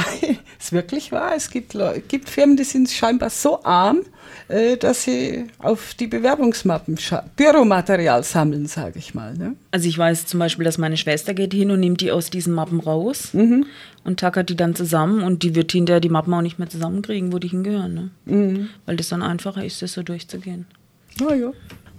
ist 0.59 0.73
wirklich 0.73 1.13
wahr. 1.13 1.33
Es 1.37 1.51
gibt, 1.51 1.77
gibt 2.09 2.29
Firmen, 2.29 2.57
die 2.57 2.65
sind 2.65 2.91
scheinbar 2.91 3.31
so 3.31 3.63
arm, 3.65 4.01
äh, 4.49 4.77
dass 4.77 5.05
sie 5.05 5.47
auf 5.59 5.95
die 5.95 6.07
Bewerbungsmappen 6.07 6.99
Büromaterial 7.37 8.25
sammeln, 8.25 8.67
sage 8.67 8.99
ich 8.99 9.15
mal. 9.15 9.35
Ne? 9.37 9.55
Also 9.71 9.89
ich 9.89 9.97
weiß 9.97 10.27
zum 10.27 10.41
Beispiel, 10.41 10.65
dass 10.65 10.79
meine 10.79 10.97
Schwester 10.97 11.35
geht 11.35 11.55
hin 11.55 11.71
und 11.71 11.81
nimmt 11.81 12.01
die 12.01 12.11
aus 12.11 12.31
diesen 12.31 12.55
Mappen 12.55 12.81
raus 12.81 13.35
mhm. 13.35 13.67
und 14.05 14.21
tackert 14.21 14.49
die 14.51 14.57
dann 14.57 14.75
zusammen 14.75 15.23
und 15.23 15.43
die 15.43 15.55
wird 15.55 15.73
hinterher 15.73 16.01
die 16.01 16.09
Mappen 16.09 16.33
auch 16.35 16.43
nicht 16.43 16.59
mehr 16.59 16.69
zusammenkriegen, 16.69 17.33
wo 17.33 17.39
die 17.39 17.49
hingehören. 17.49 17.95
Ne? 17.95 18.11
Mhm. 18.25 18.69
Weil 18.87 18.97
das 18.97 19.09
dann 19.09 19.23
einfacher 19.23 19.65
ist, 19.65 19.83
das 19.83 19.93
so 19.93 20.03
durchzugehen. 20.03 20.67
Na 21.21 21.35
ja. 21.35 21.53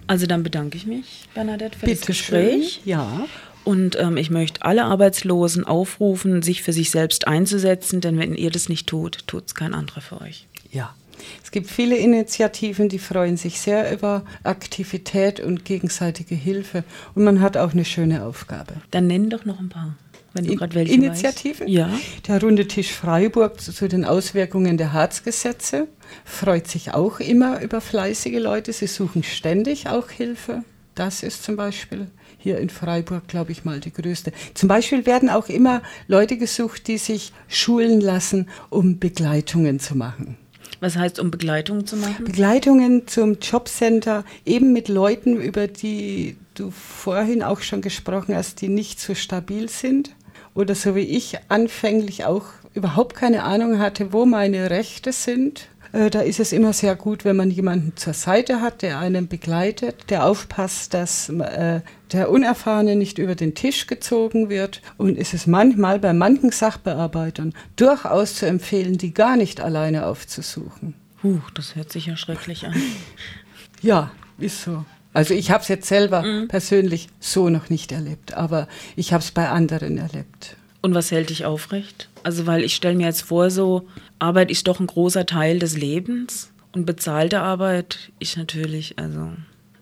Also 0.06 0.26
dann 0.26 0.42
bedanke 0.42 0.76
ich 0.76 0.86
mich, 0.86 1.28
Bernadette, 1.34 1.78
für 1.78 1.86
Bitte 1.86 1.98
das 1.98 2.06
Gespräch. 2.06 2.80
Schön. 2.82 2.90
Ja. 2.90 3.26
Und 3.64 3.98
ähm, 3.98 4.16
ich 4.16 4.30
möchte 4.30 4.62
alle 4.62 4.84
Arbeitslosen 4.84 5.64
aufrufen, 5.64 6.42
sich 6.42 6.62
für 6.62 6.72
sich 6.72 6.90
selbst 6.90 7.28
einzusetzen, 7.28 8.00
denn 8.00 8.18
wenn 8.18 8.34
ihr 8.34 8.50
das 8.50 8.68
nicht 8.68 8.86
tut, 8.86 9.26
tut 9.26 9.48
es 9.48 9.54
kein 9.54 9.74
anderer 9.74 10.00
für 10.00 10.20
euch. 10.20 10.46
Ja. 10.70 10.94
Es 11.42 11.50
gibt 11.50 11.68
viele 11.70 11.96
Initiativen, 11.96 12.88
die 12.88 12.98
freuen 12.98 13.36
sich 13.36 13.60
sehr 13.60 13.92
über 13.92 14.24
Aktivität 14.42 15.40
und 15.40 15.64
gegenseitige 15.66 16.34
Hilfe. 16.34 16.84
Und 17.14 17.24
man 17.24 17.40
hat 17.40 17.58
auch 17.58 17.72
eine 17.72 17.84
schöne 17.84 18.24
Aufgabe. 18.24 18.74
Dann 18.90 19.06
nenn 19.06 19.28
doch 19.28 19.44
noch 19.44 19.60
ein 19.60 19.68
paar. 19.68 19.96
wenn 20.32 20.46
du 20.46 20.56
gerade 20.56 20.74
welche 20.74 20.94
Initiativen. 20.94 21.66
Weißt. 21.66 21.76
Ja. 21.76 21.90
Der 22.26 22.40
Runde 22.40 22.66
Tisch 22.66 22.92
Freiburg 22.92 23.60
zu, 23.60 23.72
zu 23.72 23.88
den 23.88 24.06
Auswirkungen 24.06 24.78
der 24.78 24.92
Harzgesetze 24.94 25.88
freut 26.24 26.68
sich 26.68 26.94
auch 26.94 27.20
immer 27.20 27.60
über 27.60 27.80
fleißige 27.80 28.38
Leute. 28.38 28.72
Sie 28.72 28.86
suchen 28.86 29.22
ständig 29.22 29.88
auch 29.88 30.08
Hilfe. 30.08 30.64
Das 30.94 31.22
ist 31.22 31.44
zum 31.44 31.56
Beispiel 31.56 32.06
hier 32.40 32.58
in 32.58 32.70
Freiburg, 32.70 33.28
glaube 33.28 33.52
ich 33.52 33.64
mal, 33.64 33.80
die 33.80 33.92
größte. 33.92 34.32
Zum 34.54 34.68
Beispiel 34.68 35.06
werden 35.06 35.28
auch 35.28 35.48
immer 35.48 35.82
Leute 36.08 36.38
gesucht, 36.38 36.88
die 36.88 36.98
sich 36.98 37.32
schulen 37.48 38.00
lassen, 38.00 38.48
um 38.70 38.98
Begleitungen 38.98 39.78
zu 39.78 39.96
machen. 39.96 40.36
Was 40.80 40.96
heißt, 40.96 41.20
um 41.20 41.30
Begleitungen 41.30 41.86
zu 41.86 41.96
machen? 41.96 42.24
Begleitungen 42.24 43.06
zum 43.06 43.38
Jobcenter, 43.40 44.24
eben 44.46 44.72
mit 44.72 44.88
Leuten, 44.88 45.38
über 45.38 45.68
die 45.68 46.36
du 46.54 46.70
vorhin 46.70 47.42
auch 47.42 47.60
schon 47.60 47.82
gesprochen 47.82 48.34
hast, 48.34 48.62
die 48.62 48.68
nicht 48.68 48.98
so 48.98 49.14
stabil 49.14 49.68
sind 49.68 50.16
oder 50.54 50.74
so 50.74 50.94
wie 50.96 51.00
ich 51.00 51.36
anfänglich 51.48 52.24
auch 52.24 52.46
überhaupt 52.72 53.16
keine 53.16 53.42
Ahnung 53.42 53.78
hatte, 53.78 54.12
wo 54.12 54.24
meine 54.24 54.70
Rechte 54.70 55.12
sind 55.12 55.68
da 55.92 56.20
ist 56.20 56.38
es 56.38 56.52
immer 56.52 56.72
sehr 56.72 56.94
gut, 56.94 57.24
wenn 57.24 57.36
man 57.36 57.50
jemanden 57.50 57.96
zur 57.96 58.12
Seite 58.14 58.60
hat, 58.60 58.82
der 58.82 58.98
einen 58.98 59.26
begleitet, 59.26 60.10
der 60.10 60.24
aufpasst, 60.24 60.94
dass 60.94 61.28
äh, 61.28 61.80
der 62.12 62.30
Unerfahrene 62.30 62.96
nicht 62.96 63.18
über 63.18 63.34
den 63.34 63.54
Tisch 63.54 63.86
gezogen 63.86 64.48
wird. 64.48 64.82
Und 64.98 65.18
ist 65.18 65.34
es 65.34 65.46
manchmal 65.46 65.98
bei 65.98 66.12
manchen 66.12 66.52
Sachbearbeitern 66.52 67.54
durchaus 67.76 68.36
zu 68.36 68.46
empfehlen, 68.46 68.98
die 68.98 69.12
gar 69.12 69.36
nicht 69.36 69.60
alleine 69.60 70.06
aufzusuchen. 70.06 70.94
Huh, 71.22 71.40
das 71.54 71.74
hört 71.74 71.90
sich 71.90 72.06
ja 72.06 72.16
schrecklich 72.16 72.66
an. 72.66 72.74
ja, 73.82 74.10
ist 74.38 74.62
so. 74.62 74.84
Also 75.12 75.34
ich 75.34 75.50
habe 75.50 75.62
es 75.62 75.68
jetzt 75.68 75.88
selber 75.88 76.22
mhm. 76.22 76.48
persönlich 76.48 77.08
so 77.18 77.48
noch 77.48 77.68
nicht 77.68 77.90
erlebt, 77.90 78.34
aber 78.34 78.68
ich 78.94 79.12
habe 79.12 79.22
es 79.22 79.32
bei 79.32 79.48
anderen 79.48 79.98
erlebt. 79.98 80.56
Und 80.82 80.94
was 80.94 81.10
hält 81.10 81.30
dich 81.30 81.44
aufrecht? 81.44 82.08
Also, 82.22 82.46
weil 82.46 82.64
ich 82.64 82.74
stelle 82.74 82.96
mir 82.96 83.06
jetzt 83.06 83.22
vor, 83.22 83.50
so 83.50 83.86
Arbeit 84.18 84.50
ist 84.50 84.66
doch 84.68 84.80
ein 84.80 84.86
großer 84.86 85.26
Teil 85.26 85.58
des 85.58 85.76
Lebens 85.76 86.50
und 86.72 86.86
bezahlte 86.86 87.40
Arbeit 87.40 88.10
ist 88.18 88.36
natürlich, 88.36 88.98
also 88.98 89.30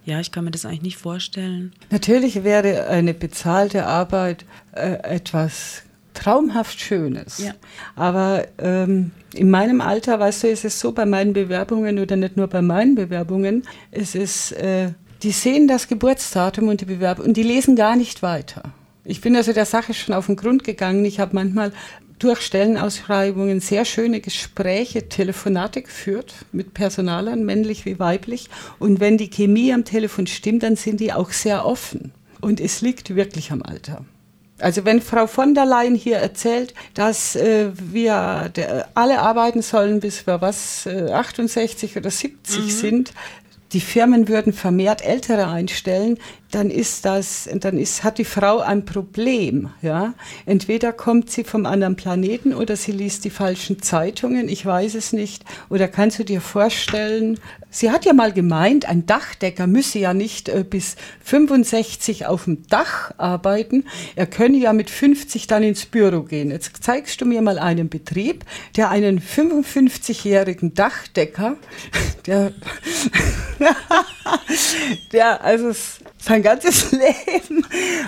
ja, 0.04 0.20
ich 0.20 0.32
kann 0.32 0.44
mir 0.44 0.50
das 0.50 0.64
eigentlich 0.64 0.82
nicht 0.82 0.96
vorstellen. 0.96 1.72
Natürlich 1.90 2.42
wäre 2.42 2.86
eine 2.86 3.12
bezahlte 3.12 3.84
Arbeit 3.84 4.46
äh, 4.72 4.94
etwas 5.02 5.82
traumhaft 6.14 6.80
Schönes. 6.80 7.38
Ja. 7.38 7.52
Aber 7.94 8.46
ähm, 8.58 9.10
in 9.34 9.50
meinem 9.50 9.80
Alter, 9.80 10.18
weißt 10.18 10.44
du, 10.44 10.48
ist 10.48 10.64
es 10.64 10.80
so 10.80 10.92
bei 10.92 11.06
meinen 11.06 11.32
Bewerbungen 11.32 11.98
oder 11.98 12.16
nicht 12.16 12.36
nur 12.36 12.48
bei 12.48 12.62
meinen 12.62 12.94
Bewerbungen, 12.94 13.64
es 13.90 14.14
ist, 14.14 14.52
äh, 14.52 14.92
die 15.22 15.30
sehen 15.30 15.68
das 15.68 15.88
Geburtsdatum 15.88 16.68
und 16.68 16.80
die 16.80 16.86
Bewerbung 16.86 17.26
und 17.26 17.36
die 17.36 17.42
lesen 17.42 17.76
gar 17.76 17.94
nicht 17.94 18.22
weiter. 18.22 18.62
Ich 19.08 19.22
bin 19.22 19.34
also 19.36 19.54
der 19.54 19.64
Sache 19.64 19.94
schon 19.94 20.14
auf 20.14 20.26
den 20.26 20.36
Grund 20.36 20.64
gegangen. 20.64 21.02
Ich 21.06 21.18
habe 21.18 21.34
manchmal 21.34 21.72
durch 22.18 22.42
Stellenausschreibungen 22.42 23.60
sehr 23.60 23.86
schöne 23.86 24.20
Gespräche, 24.20 25.08
Telefonate 25.08 25.80
geführt 25.80 26.34
mit 26.52 26.74
Personalern, 26.74 27.42
männlich 27.42 27.86
wie 27.86 27.98
weiblich. 27.98 28.50
Und 28.78 29.00
wenn 29.00 29.16
die 29.16 29.30
Chemie 29.30 29.72
am 29.72 29.86
Telefon 29.86 30.26
stimmt, 30.26 30.62
dann 30.62 30.76
sind 30.76 31.00
die 31.00 31.14
auch 31.14 31.30
sehr 31.30 31.64
offen. 31.64 32.12
Und 32.42 32.60
es 32.60 32.82
liegt 32.82 33.16
wirklich 33.16 33.50
am 33.50 33.62
Alter. 33.62 34.04
Also 34.58 34.84
wenn 34.84 35.00
Frau 35.00 35.26
von 35.26 35.54
der 35.54 35.64
Leyen 35.64 35.94
hier 35.94 36.18
erzählt, 36.18 36.74
dass 36.92 37.34
äh, 37.34 37.70
wir 37.74 38.50
der, 38.54 38.88
alle 38.92 39.20
arbeiten 39.20 39.62
sollen, 39.62 40.00
bis 40.00 40.26
wir 40.26 40.42
was 40.42 40.84
äh, 40.84 41.12
68 41.12 41.96
oder 41.96 42.10
70 42.10 42.58
mhm. 42.58 42.68
sind, 42.68 43.12
die 43.72 43.80
Firmen 43.80 44.28
würden 44.28 44.52
vermehrt 44.52 45.02
Ältere 45.02 45.48
einstellen, 45.48 46.18
dann 46.50 46.70
ist 46.70 47.04
das, 47.04 47.48
dann 47.54 47.76
ist, 47.76 48.04
hat 48.04 48.18
die 48.18 48.24
Frau 48.24 48.60
ein 48.60 48.84
Problem. 48.84 49.70
Ja? 49.82 50.14
Entweder 50.46 50.92
kommt 50.92 51.30
sie 51.30 51.44
vom 51.44 51.66
anderen 51.66 51.96
Planeten 51.96 52.54
oder 52.54 52.76
sie 52.76 52.92
liest 52.92 53.24
die 53.24 53.30
falschen 53.30 53.82
Zeitungen, 53.82 54.48
ich 54.48 54.64
weiß 54.64 54.94
es 54.94 55.12
nicht. 55.12 55.44
Oder 55.68 55.88
kannst 55.88 56.18
du 56.18 56.24
dir 56.24 56.40
vorstellen, 56.40 57.38
sie 57.70 57.90
hat 57.90 58.06
ja 58.06 58.14
mal 58.14 58.32
gemeint, 58.32 58.86
ein 58.86 59.04
Dachdecker 59.04 59.66
müsse 59.66 59.98
ja 59.98 60.14
nicht 60.14 60.48
äh, 60.48 60.64
bis 60.68 60.96
65 61.24 62.26
auf 62.26 62.44
dem 62.44 62.66
Dach 62.66 63.12
arbeiten, 63.18 63.84
er 64.16 64.26
könne 64.26 64.56
ja 64.56 64.72
mit 64.72 64.88
50 64.88 65.46
dann 65.48 65.62
ins 65.62 65.84
Büro 65.84 66.22
gehen. 66.22 66.50
Jetzt 66.50 66.82
zeigst 66.82 67.20
du 67.20 67.26
mir 67.26 67.42
mal 67.42 67.58
einen 67.58 67.90
Betrieb, 67.90 68.44
der 68.76 68.88
einen 68.88 69.20
55-jährigen 69.20 70.72
Dachdecker, 70.72 71.56
der, 72.26 72.52
der 75.12 75.44
also 75.44 75.72
sein 76.18 76.42
ganzes 76.42 76.92
Leben 76.92 77.64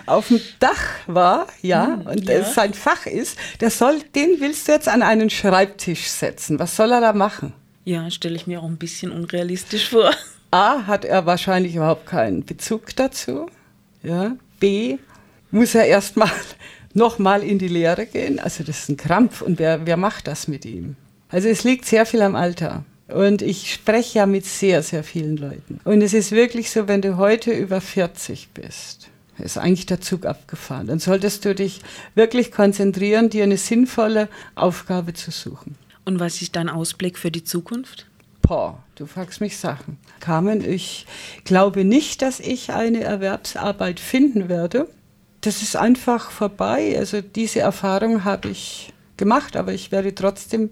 auf 0.06 0.28
dem 0.28 0.40
Dach 0.58 0.82
war, 1.06 1.46
ja, 1.62 1.86
hm, 1.86 2.06
und 2.06 2.28
ja. 2.28 2.44
sein 2.44 2.74
Fach 2.74 3.06
ist, 3.06 3.38
der 3.60 3.70
soll, 3.70 4.00
den 4.14 4.40
willst 4.40 4.68
du 4.68 4.72
jetzt 4.72 4.88
an 4.88 5.02
einen 5.02 5.30
Schreibtisch 5.30 6.08
setzen. 6.08 6.58
Was 6.58 6.76
soll 6.76 6.92
er 6.92 7.00
da 7.00 7.12
machen? 7.12 7.52
Ja, 7.84 8.10
stelle 8.10 8.36
ich 8.36 8.46
mir 8.46 8.60
auch 8.60 8.68
ein 8.68 8.76
bisschen 8.76 9.10
unrealistisch 9.10 9.90
vor. 9.90 10.10
A, 10.50 10.86
hat 10.86 11.04
er 11.04 11.26
wahrscheinlich 11.26 11.76
überhaupt 11.76 12.06
keinen 12.06 12.44
Bezug 12.44 12.94
dazu. 12.96 13.48
Ja. 14.02 14.36
B, 14.58 14.98
muss 15.50 15.74
er 15.74 15.86
erstmal 15.86 16.30
nochmal 16.94 17.42
in 17.42 17.58
die 17.58 17.68
Lehre 17.68 18.06
gehen. 18.06 18.38
Also 18.38 18.64
das 18.64 18.80
ist 18.80 18.88
ein 18.88 18.96
Krampf 18.96 19.42
und 19.42 19.58
wer, 19.58 19.86
wer 19.86 19.96
macht 19.96 20.26
das 20.26 20.48
mit 20.48 20.64
ihm? 20.64 20.96
Also 21.28 21.48
es 21.48 21.64
liegt 21.64 21.84
sehr 21.84 22.06
viel 22.06 22.22
am 22.22 22.34
Alter. 22.34 22.84
Und 23.14 23.42
ich 23.42 23.72
spreche 23.72 24.18
ja 24.20 24.26
mit 24.26 24.44
sehr, 24.44 24.82
sehr 24.82 25.04
vielen 25.04 25.36
Leuten. 25.36 25.80
Und 25.84 26.02
es 26.02 26.14
ist 26.14 26.32
wirklich 26.32 26.70
so, 26.70 26.88
wenn 26.88 27.02
du 27.02 27.16
heute 27.16 27.52
über 27.52 27.80
40 27.80 28.50
bist, 28.54 29.08
ist 29.38 29.58
eigentlich 29.58 29.86
der 29.86 30.00
Zug 30.00 30.26
abgefahren. 30.26 30.86
Dann 30.86 30.98
solltest 30.98 31.44
du 31.44 31.54
dich 31.54 31.80
wirklich 32.14 32.52
konzentrieren, 32.52 33.30
dir 33.30 33.44
eine 33.44 33.56
sinnvolle 33.56 34.28
Aufgabe 34.54 35.14
zu 35.14 35.30
suchen. 35.30 35.76
Und 36.04 36.20
was 36.20 36.42
ist 36.42 36.56
dein 36.56 36.68
Ausblick 36.68 37.18
für 37.18 37.30
die 37.30 37.44
Zukunft? 37.44 38.06
Boah, 38.42 38.82
du 38.96 39.06
fragst 39.06 39.40
mich 39.40 39.56
Sachen. 39.58 39.98
Carmen, 40.18 40.68
ich 40.68 41.06
glaube 41.44 41.84
nicht, 41.84 42.22
dass 42.22 42.40
ich 42.40 42.70
eine 42.70 43.02
Erwerbsarbeit 43.02 44.00
finden 44.00 44.48
werde. 44.48 44.88
Das 45.40 45.62
ist 45.62 45.76
einfach 45.76 46.30
vorbei. 46.30 46.96
Also 46.98 47.20
diese 47.20 47.60
Erfahrung 47.60 48.24
habe 48.24 48.48
ich 48.48 48.92
gemacht, 49.20 49.56
aber 49.56 49.72
ich 49.72 49.92
werde 49.92 50.12
trotzdem, 50.12 50.70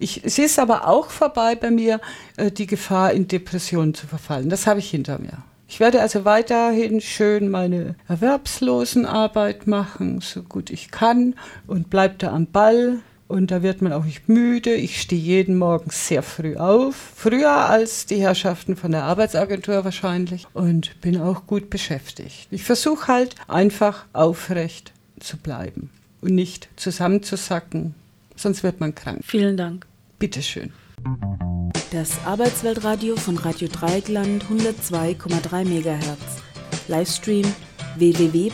ich, 0.00 0.24
es 0.24 0.38
ist 0.38 0.58
aber 0.58 0.88
auch 0.88 1.10
vorbei 1.10 1.54
bei 1.54 1.70
mir, 1.70 2.00
äh, 2.36 2.50
die 2.50 2.66
Gefahr, 2.66 3.12
in 3.12 3.28
Depressionen 3.28 3.94
zu 3.94 4.08
verfallen. 4.08 4.48
Das 4.48 4.66
habe 4.66 4.80
ich 4.80 4.90
hinter 4.90 5.20
mir. 5.20 5.44
Ich 5.68 5.78
werde 5.78 6.00
also 6.00 6.24
weiterhin 6.24 7.00
schön 7.00 7.48
meine 7.48 7.94
Erwerbslosenarbeit 8.08 9.68
machen, 9.68 10.20
so 10.20 10.42
gut 10.42 10.68
ich 10.70 10.90
kann 10.90 11.36
und 11.68 11.90
bleibe 11.90 12.16
da 12.18 12.32
am 12.32 12.46
Ball. 12.46 12.98
Und 13.28 13.52
da 13.52 13.62
wird 13.62 13.80
man 13.80 13.92
auch 13.92 14.04
nicht 14.04 14.28
müde. 14.28 14.74
Ich 14.74 15.00
stehe 15.00 15.22
jeden 15.22 15.56
Morgen 15.56 15.90
sehr 15.90 16.24
früh 16.24 16.56
auf. 16.56 16.96
Früher 17.14 17.52
als 17.52 18.06
die 18.06 18.16
Herrschaften 18.16 18.74
von 18.74 18.90
der 18.90 19.04
Arbeitsagentur 19.04 19.84
wahrscheinlich. 19.84 20.48
Und 20.52 21.00
bin 21.00 21.20
auch 21.20 21.46
gut 21.46 21.70
beschäftigt. 21.70 22.48
Ich 22.50 22.64
versuche 22.64 23.06
halt 23.06 23.36
einfach 23.46 24.06
aufrecht 24.12 24.92
zu 25.20 25.36
bleiben 25.36 25.90
und 26.20 26.34
nicht 26.34 26.68
zusammenzusacken, 26.76 27.94
sonst 28.36 28.62
wird 28.62 28.80
man 28.80 28.94
krank. 28.94 29.20
Vielen 29.24 29.56
Dank. 29.56 29.86
Bitteschön. 30.18 30.72
Das 31.92 32.24
Arbeitsweltradio 32.24 33.16
von 33.16 33.38
Radio 33.38 33.68
Dreieckland 33.68 34.44
102,3 34.44 35.64
MHz. 35.64 36.42
Livestream 36.88 37.46
www.rdl.de 37.96 38.50